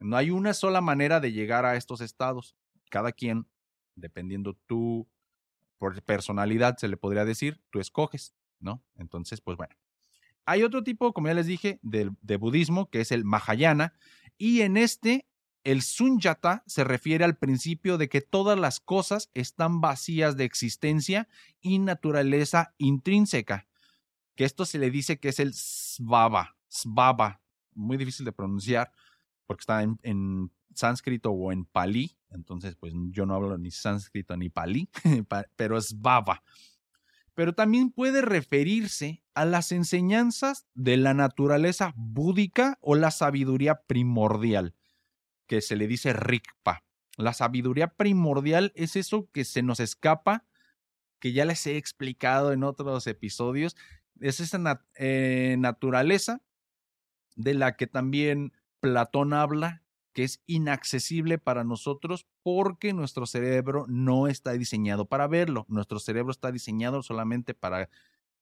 [0.00, 2.56] no hay una sola manera de llegar a estos estados.
[2.90, 3.46] Cada quien,
[3.94, 5.08] dependiendo tu
[6.04, 8.82] personalidad, se le podría decir, tú escoges, ¿no?
[8.96, 9.74] Entonces, pues bueno.
[10.44, 13.94] Hay otro tipo, como ya les dije, de, de budismo, que es el Mahayana,
[14.38, 15.26] y en este,
[15.66, 21.28] el sunyata se refiere al principio de que todas las cosas están vacías de existencia
[21.60, 23.66] y naturaleza intrínseca,
[24.36, 27.42] que esto se le dice que es el svava, svava,
[27.74, 28.92] muy difícil de pronunciar
[29.44, 34.48] porque está en, sánscrito o en palí, entonces pues yo no hablo ni sánscrito ni
[34.48, 34.88] palí,
[35.56, 36.44] pero es baba.
[37.34, 44.75] Pero también puede referirse a las enseñanzas de la naturaleza búdica o la sabiduría primordial,
[45.46, 46.84] que se le dice rikpa.
[47.16, 50.44] La sabiduría primordial es eso que se nos escapa,
[51.18, 53.76] que ya les he explicado en otros episodios.
[54.20, 56.42] Es esa eh, naturaleza
[57.36, 59.82] de la que también Platón habla,
[60.12, 65.66] que es inaccesible para nosotros porque nuestro cerebro no está diseñado para verlo.
[65.68, 67.90] Nuestro cerebro está diseñado solamente para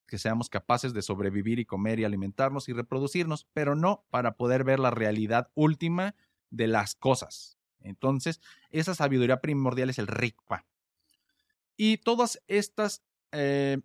[0.06, 4.62] que seamos capaces de sobrevivir y comer y alimentarnos y reproducirnos, pero no para poder
[4.62, 6.14] ver la realidad última
[6.56, 7.58] de las cosas.
[7.80, 8.40] Entonces,
[8.70, 10.66] esa sabiduría primordial es el Rikpa.
[11.76, 13.80] Y todas estas eh,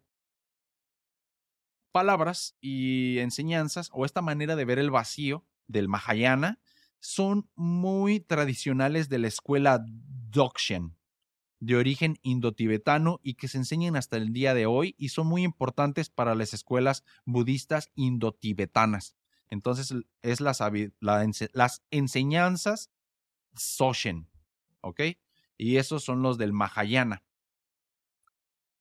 [1.91, 6.59] palabras y enseñanzas, o esta manera de ver el vacío del Mahayana,
[6.99, 10.99] son muy tradicionales de la escuela Dokshen
[11.59, 15.43] de origen indotibetano y que se enseñan hasta el día de hoy y son muy
[15.43, 19.15] importantes para las escuelas budistas indotibetanas.
[19.49, 22.91] Entonces, es las enseñanzas
[23.55, 24.29] Soshen,
[24.81, 25.01] ¿ok?
[25.57, 27.23] Y esos son los del Mahayana.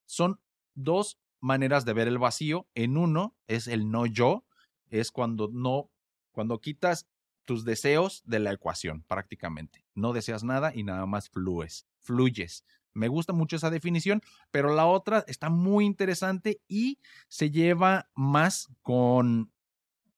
[0.06, 0.40] Son
[0.74, 2.68] dos maneras de ver el vacío.
[2.74, 4.44] En uno es el no yo,
[4.90, 5.90] es cuando no,
[6.32, 7.08] cuando quitas
[7.44, 9.84] tus deseos de la ecuación prácticamente.
[9.94, 12.64] No deseas nada y nada más fluyes fluyes.
[12.94, 16.98] Me gusta mucho esa definición, pero la otra está muy interesante y
[17.28, 19.52] se lleva más con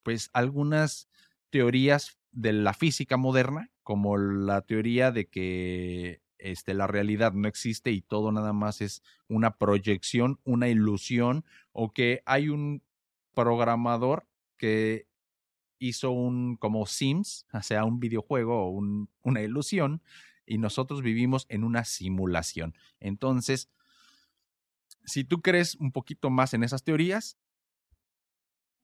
[0.02, 1.08] pues algunas
[1.50, 7.90] teorías de la física moderna, como la teoría de que este, la realidad no existe
[7.90, 12.82] y todo nada más es una proyección, una ilusión, o que hay un
[13.34, 14.26] programador
[14.56, 15.06] que
[15.78, 18.82] hizo un como Sims, o sea, un videojuego o
[19.22, 20.02] una ilusión,
[20.46, 22.74] y nosotros vivimos en una simulación.
[22.98, 23.70] Entonces,
[25.04, 27.38] si tú crees un poquito más en esas teorías,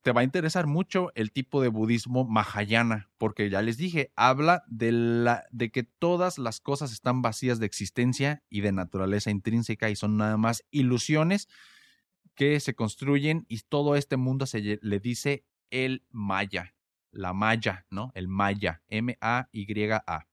[0.06, 4.62] te va a interesar mucho el tipo de budismo mahayana, porque ya les dije, habla
[4.68, 9.90] de, la, de que todas las cosas están vacías de existencia y de naturaleza intrínseca
[9.90, 11.48] y son nada más ilusiones
[12.36, 16.76] que se construyen y todo este mundo se le dice el maya,
[17.10, 18.12] la maya, ¿no?
[18.14, 20.28] El maya, M-A-Y-A.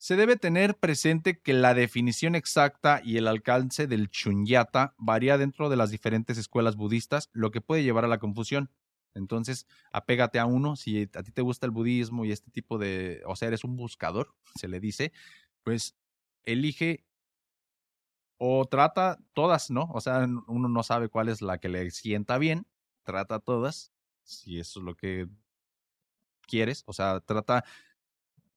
[0.00, 5.68] Se debe tener presente que la definición exacta y el alcance del chunyata varía dentro
[5.68, 8.70] de las diferentes escuelas budistas, lo que puede llevar a la confusión.
[9.12, 13.20] Entonces, apégate a uno, si a ti te gusta el budismo y este tipo de,
[13.26, 15.12] o sea, eres un buscador, se le dice,
[15.64, 15.94] pues
[16.44, 17.04] elige
[18.38, 19.90] o trata todas, ¿no?
[19.92, 22.66] O sea, uno no sabe cuál es la que le sienta bien,
[23.02, 23.92] trata todas,
[24.22, 25.28] si eso es lo que
[26.46, 27.66] quieres, o sea, trata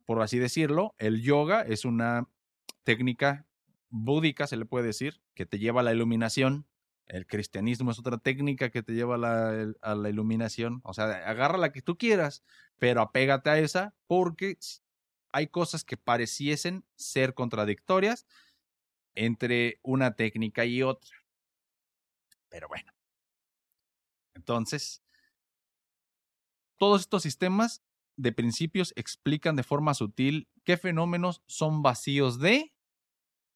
[0.06, 2.30] por así decirlo, el yoga es una
[2.84, 3.46] técnica
[3.90, 6.68] búdica, se le puede decir, que te lleva a la iluminación.
[7.06, 10.82] El cristianismo es otra técnica que te lleva a la, a la iluminación.
[10.84, 12.44] O sea, agarra la que tú quieras,
[12.80, 14.58] pero apégate a esa porque
[15.32, 18.26] hay cosas que pareciesen ser contradictorias
[19.16, 21.16] entre una técnica y otra.
[22.50, 22.92] Pero bueno.
[24.36, 25.04] Entonces,
[26.78, 27.84] todos estos sistemas
[28.16, 32.74] de principios explican de forma sutil qué fenómenos son vacíos de,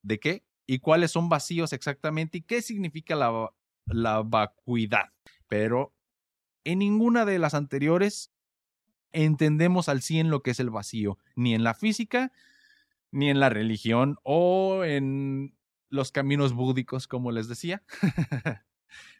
[0.02, 3.52] de qué, y cuáles son vacíos exactamente y qué significa la,
[3.86, 5.14] la vacuidad.
[5.48, 5.94] Pero
[6.64, 8.32] en ninguna de las anteriores
[9.12, 12.32] entendemos al 100 lo que es el vacío, ni en la física,
[13.12, 15.56] ni en la religión o en
[15.90, 17.84] los caminos búdicos, como les decía.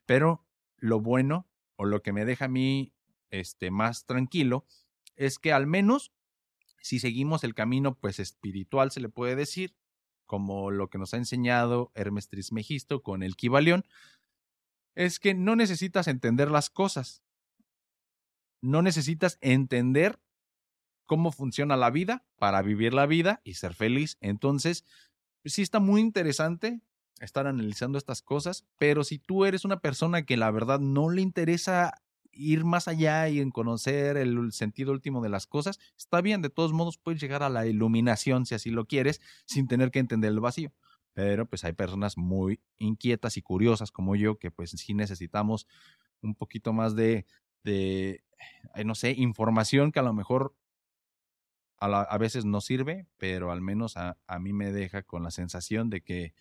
[0.06, 0.46] Pero
[0.78, 2.94] lo bueno, o lo que me deja a mí
[3.30, 4.66] este, más tranquilo,
[5.18, 6.14] es que al menos
[6.82, 9.76] si seguimos el camino pues espiritual se le puede decir,
[10.26, 13.86] como lo que nos ha enseñado Hermes Trismegisto con el Kibalión,
[14.96, 17.24] es que no necesitas entender las cosas.
[18.62, 20.20] No necesitas entender
[21.06, 24.18] cómo funciona la vida para vivir la vida y ser feliz.
[24.20, 24.86] Entonces,
[25.46, 26.82] sí está muy interesante
[27.20, 31.22] estar analizando estas cosas, pero si tú eres una persona que la verdad no le
[31.22, 31.94] interesa
[32.38, 36.50] ir más allá y en conocer el sentido último de las cosas, está bien, de
[36.50, 40.32] todos modos puedes llegar a la iluminación si así lo quieres, sin tener que entender
[40.32, 40.72] el vacío.
[41.14, 45.68] Pero pues hay personas muy inquietas y curiosas como yo que pues sí necesitamos
[46.22, 47.26] un poquito más de,
[47.64, 48.24] de
[48.86, 50.56] no sé, información que a lo mejor
[51.80, 55.32] a, a veces no sirve, pero al menos a, a mí me deja con la
[55.32, 56.34] sensación de que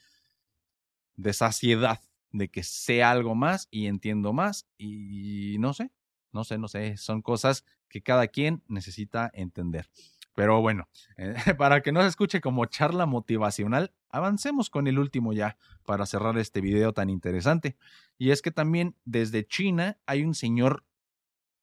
[1.17, 2.01] de saciedad
[2.33, 5.91] de que sé algo más y entiendo más y no sé,
[6.33, 9.89] no sé, no sé, son cosas que cada quien necesita entender.
[10.37, 15.33] Pero bueno, eh, para que no se escuche como charla motivacional, avancemos con el último
[15.33, 17.77] ya para cerrar este video tan interesante.
[18.19, 20.85] Y es que también desde China hay un señor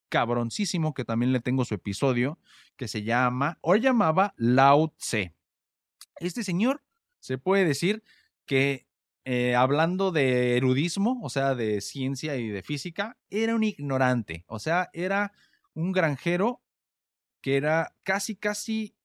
[0.10, 2.40] cabroncísimo que también le tengo su episodio
[2.76, 5.36] que se llama o llamaba Lao Tse.
[6.18, 6.84] Este señor
[7.20, 8.04] se puede decir
[8.46, 8.88] que
[9.26, 14.60] eh, hablando de erudismo, o sea, de ciencia y de física, era un ignorante, o
[14.60, 15.32] sea, era
[15.74, 16.62] un granjero
[17.42, 18.96] que era casi, casi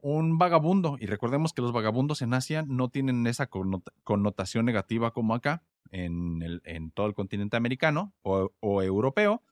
[0.00, 0.96] un vagabundo.
[0.98, 3.48] Y recordemos que los vagabundos en Asia no tienen esa
[4.04, 9.42] connotación negativa como acá, en, en todo el continente americano o, europeo,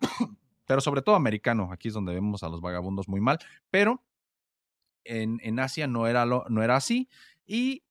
[0.66, 1.70] pero sobre todo americano.
[1.72, 3.38] Aquí es donde vemos a los vagabundos muy mal,
[3.70, 4.02] pero
[5.04, 7.08] en, en Asia no era, lo, no era así.
[7.46, 7.83] Y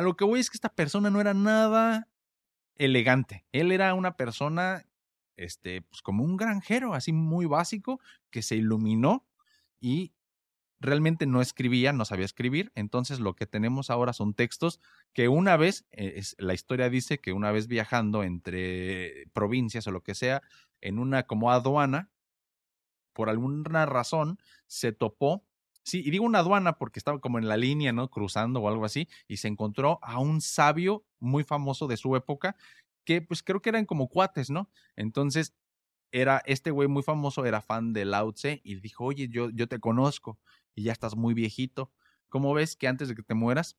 [0.00, 2.08] a lo que voy es que esta persona no era nada
[2.76, 3.44] elegante.
[3.52, 4.86] Él era una persona,
[5.36, 9.26] este, pues como un granjero, así muy básico, que se iluminó
[9.78, 10.14] y
[10.78, 12.72] realmente no escribía, no sabía escribir.
[12.74, 14.80] Entonces lo que tenemos ahora son textos
[15.12, 20.02] que una vez, eh, la historia dice que una vez viajando entre provincias o lo
[20.02, 20.40] que sea,
[20.80, 22.10] en una como aduana,
[23.12, 25.44] por alguna razón, se topó
[25.84, 28.10] Sí, y digo una aduana porque estaba como en la línea, ¿no?
[28.10, 32.56] Cruzando o algo así, y se encontró a un sabio muy famoso de su época,
[33.04, 34.70] que pues creo que eran como cuates, ¿no?
[34.96, 35.54] Entonces,
[36.12, 39.68] era este güey muy famoso, era fan de Lao Tse, y dijo, oye, yo, yo
[39.68, 40.38] te conozco,
[40.74, 41.92] y ya estás muy viejito.
[42.28, 43.76] ¿Cómo ves que antes de que te mueras,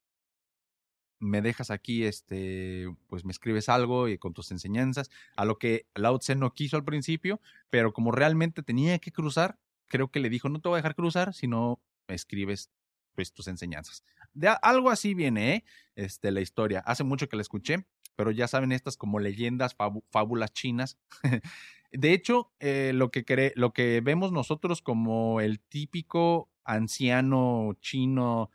[1.19, 5.87] me dejas aquí, este, pues me escribes algo y con tus enseñanzas, a lo que
[5.95, 7.39] Lao Tse no quiso al principio,
[7.69, 10.95] pero como realmente tenía que cruzar, creo que le dijo, no te voy a dejar
[10.95, 11.79] cruzar, sino
[12.13, 12.69] escribes
[13.15, 14.03] pues tus enseñanzas.
[14.33, 15.63] De algo así viene, ¿eh?
[15.95, 16.79] Este, la historia.
[16.79, 17.85] Hace mucho que la escuché,
[18.15, 19.75] pero ya saben estas como leyendas,
[20.09, 20.97] fábulas chinas.
[21.91, 28.49] de hecho, eh, lo, que lo que vemos nosotros como el típico anciano chino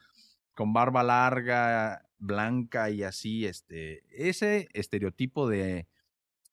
[0.55, 5.87] con barba larga, blanca y así, este, ese estereotipo de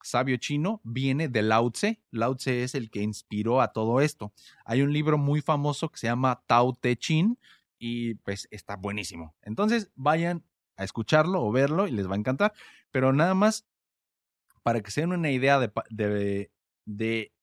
[0.03, 2.01] sabio chino viene de Lao Tse.
[2.11, 4.33] Lao Tse es el que inspiró a todo esto.
[4.65, 7.37] Hay un libro muy famoso que se llama Tao Te Ching
[7.79, 9.35] y pues está buenísimo.
[9.41, 10.43] Entonces vayan
[10.75, 12.53] a escucharlo o verlo y les va a encantar.
[12.91, 13.65] Pero nada más
[14.63, 16.51] para que se den una idea de, de,
[16.85, 17.33] de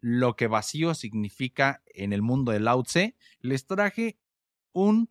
[0.00, 4.18] lo que vacío significa en el mundo de Lao Tse, les traje
[4.72, 5.10] un,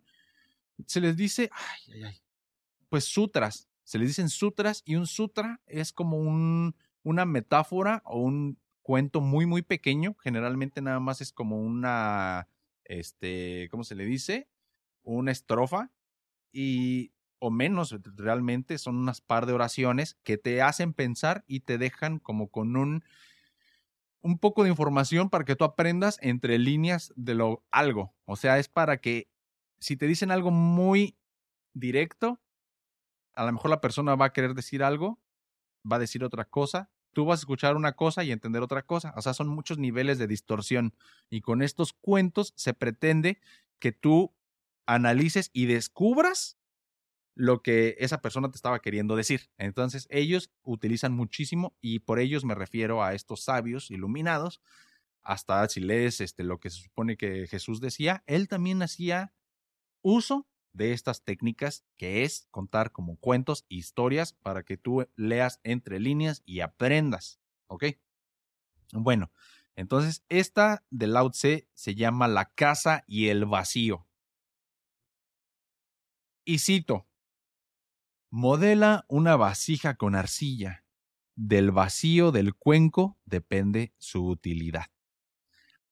[0.86, 2.22] se les dice, ay, ay, ay,
[2.88, 8.20] pues sutras, se les dicen sutras y un sutra es como un, una metáfora o
[8.20, 12.48] un cuento muy, muy pequeño, generalmente nada más es como una,
[12.84, 14.46] este, ¿cómo se le dice?
[15.04, 15.90] Una estrofa
[16.52, 21.78] y o menos realmente son unas par de oraciones que te hacen pensar y te
[21.78, 23.02] dejan como con un
[24.20, 28.14] un poco de información para que tú aprendas entre líneas de lo algo.
[28.26, 29.30] O sea, es para que
[29.78, 31.16] si te dicen algo muy
[31.72, 32.38] directo,
[33.38, 35.20] a lo mejor la persona va a querer decir algo,
[35.90, 39.14] va a decir otra cosa, tú vas a escuchar una cosa y entender otra cosa.
[39.16, 40.92] O sea, son muchos niveles de distorsión.
[41.30, 43.40] Y con estos cuentos se pretende
[43.78, 44.34] que tú
[44.86, 46.58] analices y descubras
[47.36, 49.50] lo que esa persona te estaba queriendo decir.
[49.56, 54.60] Entonces, ellos utilizan muchísimo y por ellos me refiero a estos sabios iluminados.
[55.22, 59.32] Hasta si lees este, lo que se supone que Jesús decía, él también hacía
[60.02, 66.00] uso de estas técnicas que es contar como cuentos, historias, para que tú leas entre
[66.00, 67.40] líneas y aprendas.
[67.66, 67.84] ¿Ok?
[68.92, 69.30] Bueno,
[69.76, 74.06] entonces esta de Lao se llama La casa y el vacío.
[76.44, 77.06] Y cito,
[78.30, 80.84] Modela una vasija con arcilla.
[81.34, 84.86] Del vacío del cuenco depende su utilidad.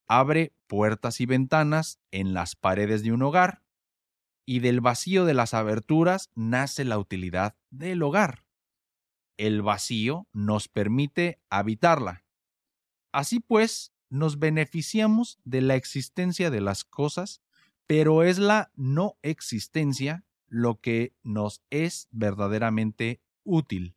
[0.07, 3.62] Abre puertas y ventanas en las paredes de un hogar
[4.47, 8.47] y del vacío de las aberturas nace la utilidad del hogar.
[9.37, 12.25] El vacío nos permite habitarla.
[13.13, 17.43] Así pues, nos beneficiamos de la existencia de las cosas,
[17.87, 23.97] pero es la no existencia lo que nos es verdaderamente útil.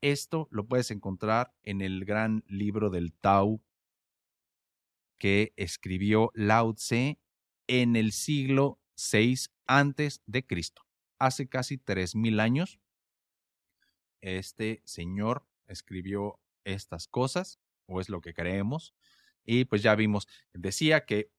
[0.00, 3.60] Esto lo puedes encontrar en el gran libro del Tao
[5.18, 7.18] que escribió Lao Tse
[7.66, 10.82] en el siglo VI antes de Cristo.
[11.18, 12.80] Hace casi 3000 años
[14.20, 18.94] este señor escribió estas cosas o es lo que creemos
[19.44, 21.30] y pues ya vimos decía que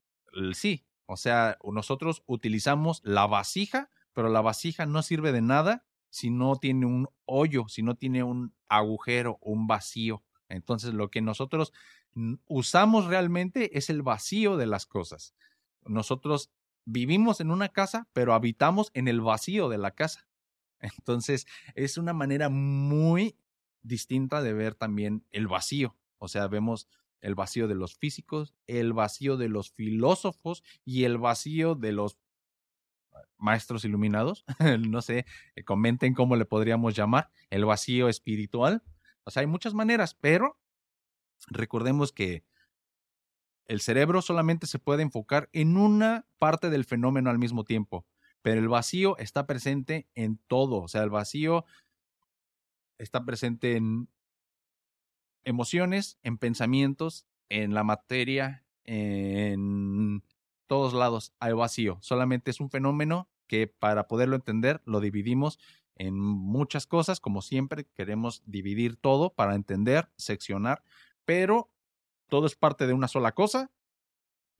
[0.54, 6.30] sí, o sea, nosotros utilizamos la vasija pero la vasija no sirve de nada si
[6.30, 10.24] no tiene un hoyo, si no tiene un agujero, un vacío.
[10.48, 11.72] Entonces lo que nosotros
[12.46, 15.34] usamos realmente es el vacío de las cosas.
[15.84, 16.50] Nosotros
[16.88, 20.26] vivimos en una casa, pero habitamos en el vacío de la casa.
[20.80, 23.36] Entonces es una manera muy
[23.82, 25.96] distinta de ver también el vacío.
[26.18, 26.88] O sea, vemos
[27.20, 32.18] el vacío de los físicos, el vacío de los filósofos y el vacío de los
[33.36, 34.44] maestros iluminados,
[34.88, 38.82] no sé, eh, comenten cómo le podríamos llamar, el vacío espiritual.
[39.24, 40.58] O sea, hay muchas maneras, pero
[41.48, 42.44] recordemos que
[43.68, 48.06] el cerebro solamente se puede enfocar en una parte del fenómeno al mismo tiempo,
[48.42, 51.64] pero el vacío está presente en todo, o sea, el vacío
[52.98, 54.08] está presente en
[55.44, 60.22] emociones, en pensamientos, en la materia, en
[60.66, 61.98] todos lados hay vacío.
[62.00, 65.58] Solamente es un fenómeno que para poderlo entender lo dividimos
[65.96, 67.20] en muchas cosas.
[67.20, 70.84] Como siempre, queremos dividir todo para entender, seccionar,
[71.24, 71.70] pero
[72.28, 73.70] todo es parte de una sola cosa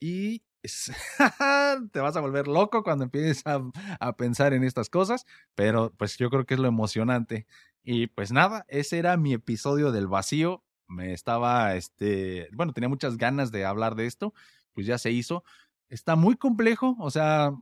[0.01, 0.43] y
[1.93, 3.63] te vas a volver loco cuando empieces a,
[4.01, 7.47] a, pensar en estas cosas, pero pues yo creo que es lo emocionante.
[7.83, 10.65] Y pues nada, ese era mi episodio del vacío.
[10.89, 14.35] Me estaba, este, bueno, tenía muchas ganas de hablar de esto,
[14.75, 15.45] pues ya se hizo
[15.89, 17.53] está muy complejo, o sea,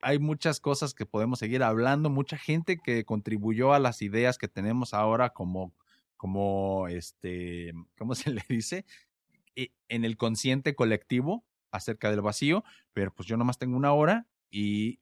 [0.00, 4.48] hay muchas cosas que podemos seguir hablando, mucha gente que contribuyó a las ideas que
[4.48, 5.74] tenemos ahora como,
[6.16, 8.84] como, este, ¿cómo se le dice?
[9.56, 14.28] E, en el consciente colectivo acerca del vacío, pero pues yo nomás tengo una hora
[14.50, 15.00] y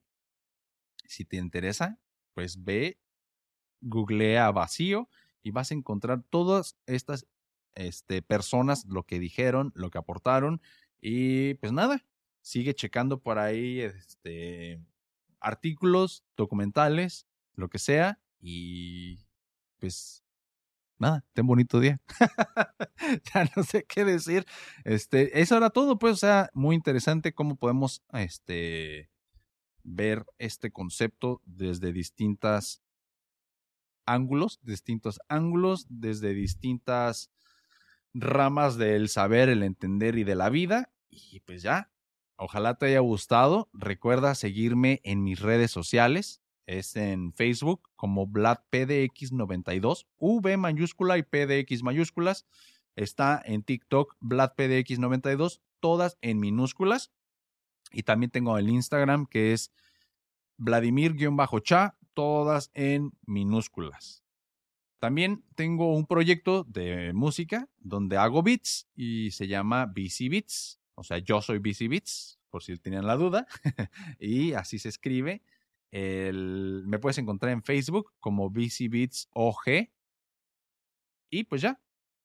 [1.05, 1.99] si te interesa,
[2.33, 2.99] pues ve
[3.81, 5.09] googlea vacío
[5.43, 7.27] y vas a encontrar todas estas
[7.75, 10.61] este, personas, lo que dijeron, lo que aportaron.
[11.01, 12.05] Y pues nada,
[12.41, 14.81] sigue checando por ahí este,
[15.39, 18.19] artículos, documentales, lo que sea.
[18.39, 19.25] Y
[19.79, 20.22] pues
[21.03, 22.01] nada, ten bonito día.
[23.33, 24.45] ya no sé qué decir.
[24.83, 29.11] Este, eso era todo, pues, o sea, muy interesante cómo podemos este,
[29.83, 32.81] ver este concepto desde distintas
[34.05, 37.31] ángulos, distintos ángulos, desde distintas
[38.13, 40.91] ramas del saber, el entender y de la vida.
[41.09, 41.91] Y pues ya,
[42.37, 43.69] ojalá te haya gustado.
[43.73, 46.42] Recuerda seguirme en mis redes sociales.
[46.65, 52.45] Es en Facebook como VladPDX92, V mayúscula y PDX mayúsculas.
[52.95, 57.11] Está en TikTok VladPDX92, todas en minúsculas.
[57.91, 59.71] Y también tengo el Instagram que es
[60.57, 64.23] Vladimir-cha, todas en minúsculas.
[64.99, 70.79] También tengo un proyecto de música donde hago beats y se llama BC Beats.
[70.95, 73.45] O sea, yo soy BC Beats, por si tenían la duda.
[74.19, 75.41] y así se escribe.
[75.93, 79.89] Me puedes encontrar en Facebook como BC Beats OG.
[81.29, 81.79] Y pues ya,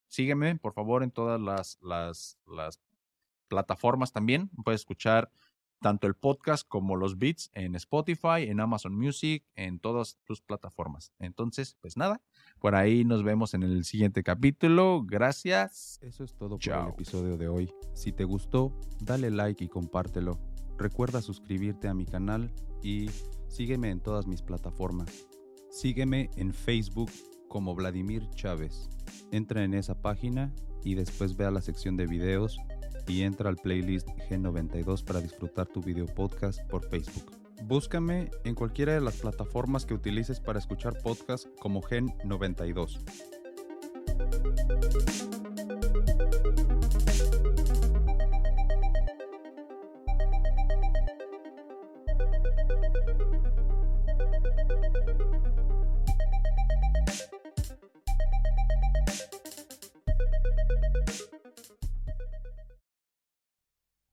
[0.08, 2.80] sígueme por favor en todas las, las, las
[3.48, 4.50] plataformas también.
[4.64, 5.30] Puedes escuchar
[5.80, 11.12] tanto el podcast como los beats en Spotify, en Amazon Music, en todas tus plataformas.
[11.18, 12.20] Entonces, pues nada,
[12.58, 15.02] por ahí nos vemos en el siguiente capítulo.
[15.04, 15.98] Gracias.
[16.02, 17.72] Eso es todo por el episodio de hoy.
[17.94, 20.38] Si te gustó, dale like y compártelo.
[20.78, 22.52] Recuerda suscribirte a mi canal
[22.82, 23.10] y
[23.49, 25.26] sígueme en todas mis plataformas.
[25.70, 27.11] Sígueme en Facebook
[27.49, 28.88] como Vladimir Chávez.
[29.32, 32.59] Entra en esa página y después ve a la sección de videos
[33.07, 37.32] y entra al playlist G92 para disfrutar tu video podcast por Facebook.
[37.64, 42.99] Búscame en cualquiera de las plataformas que utilices para escuchar podcast como Gen92.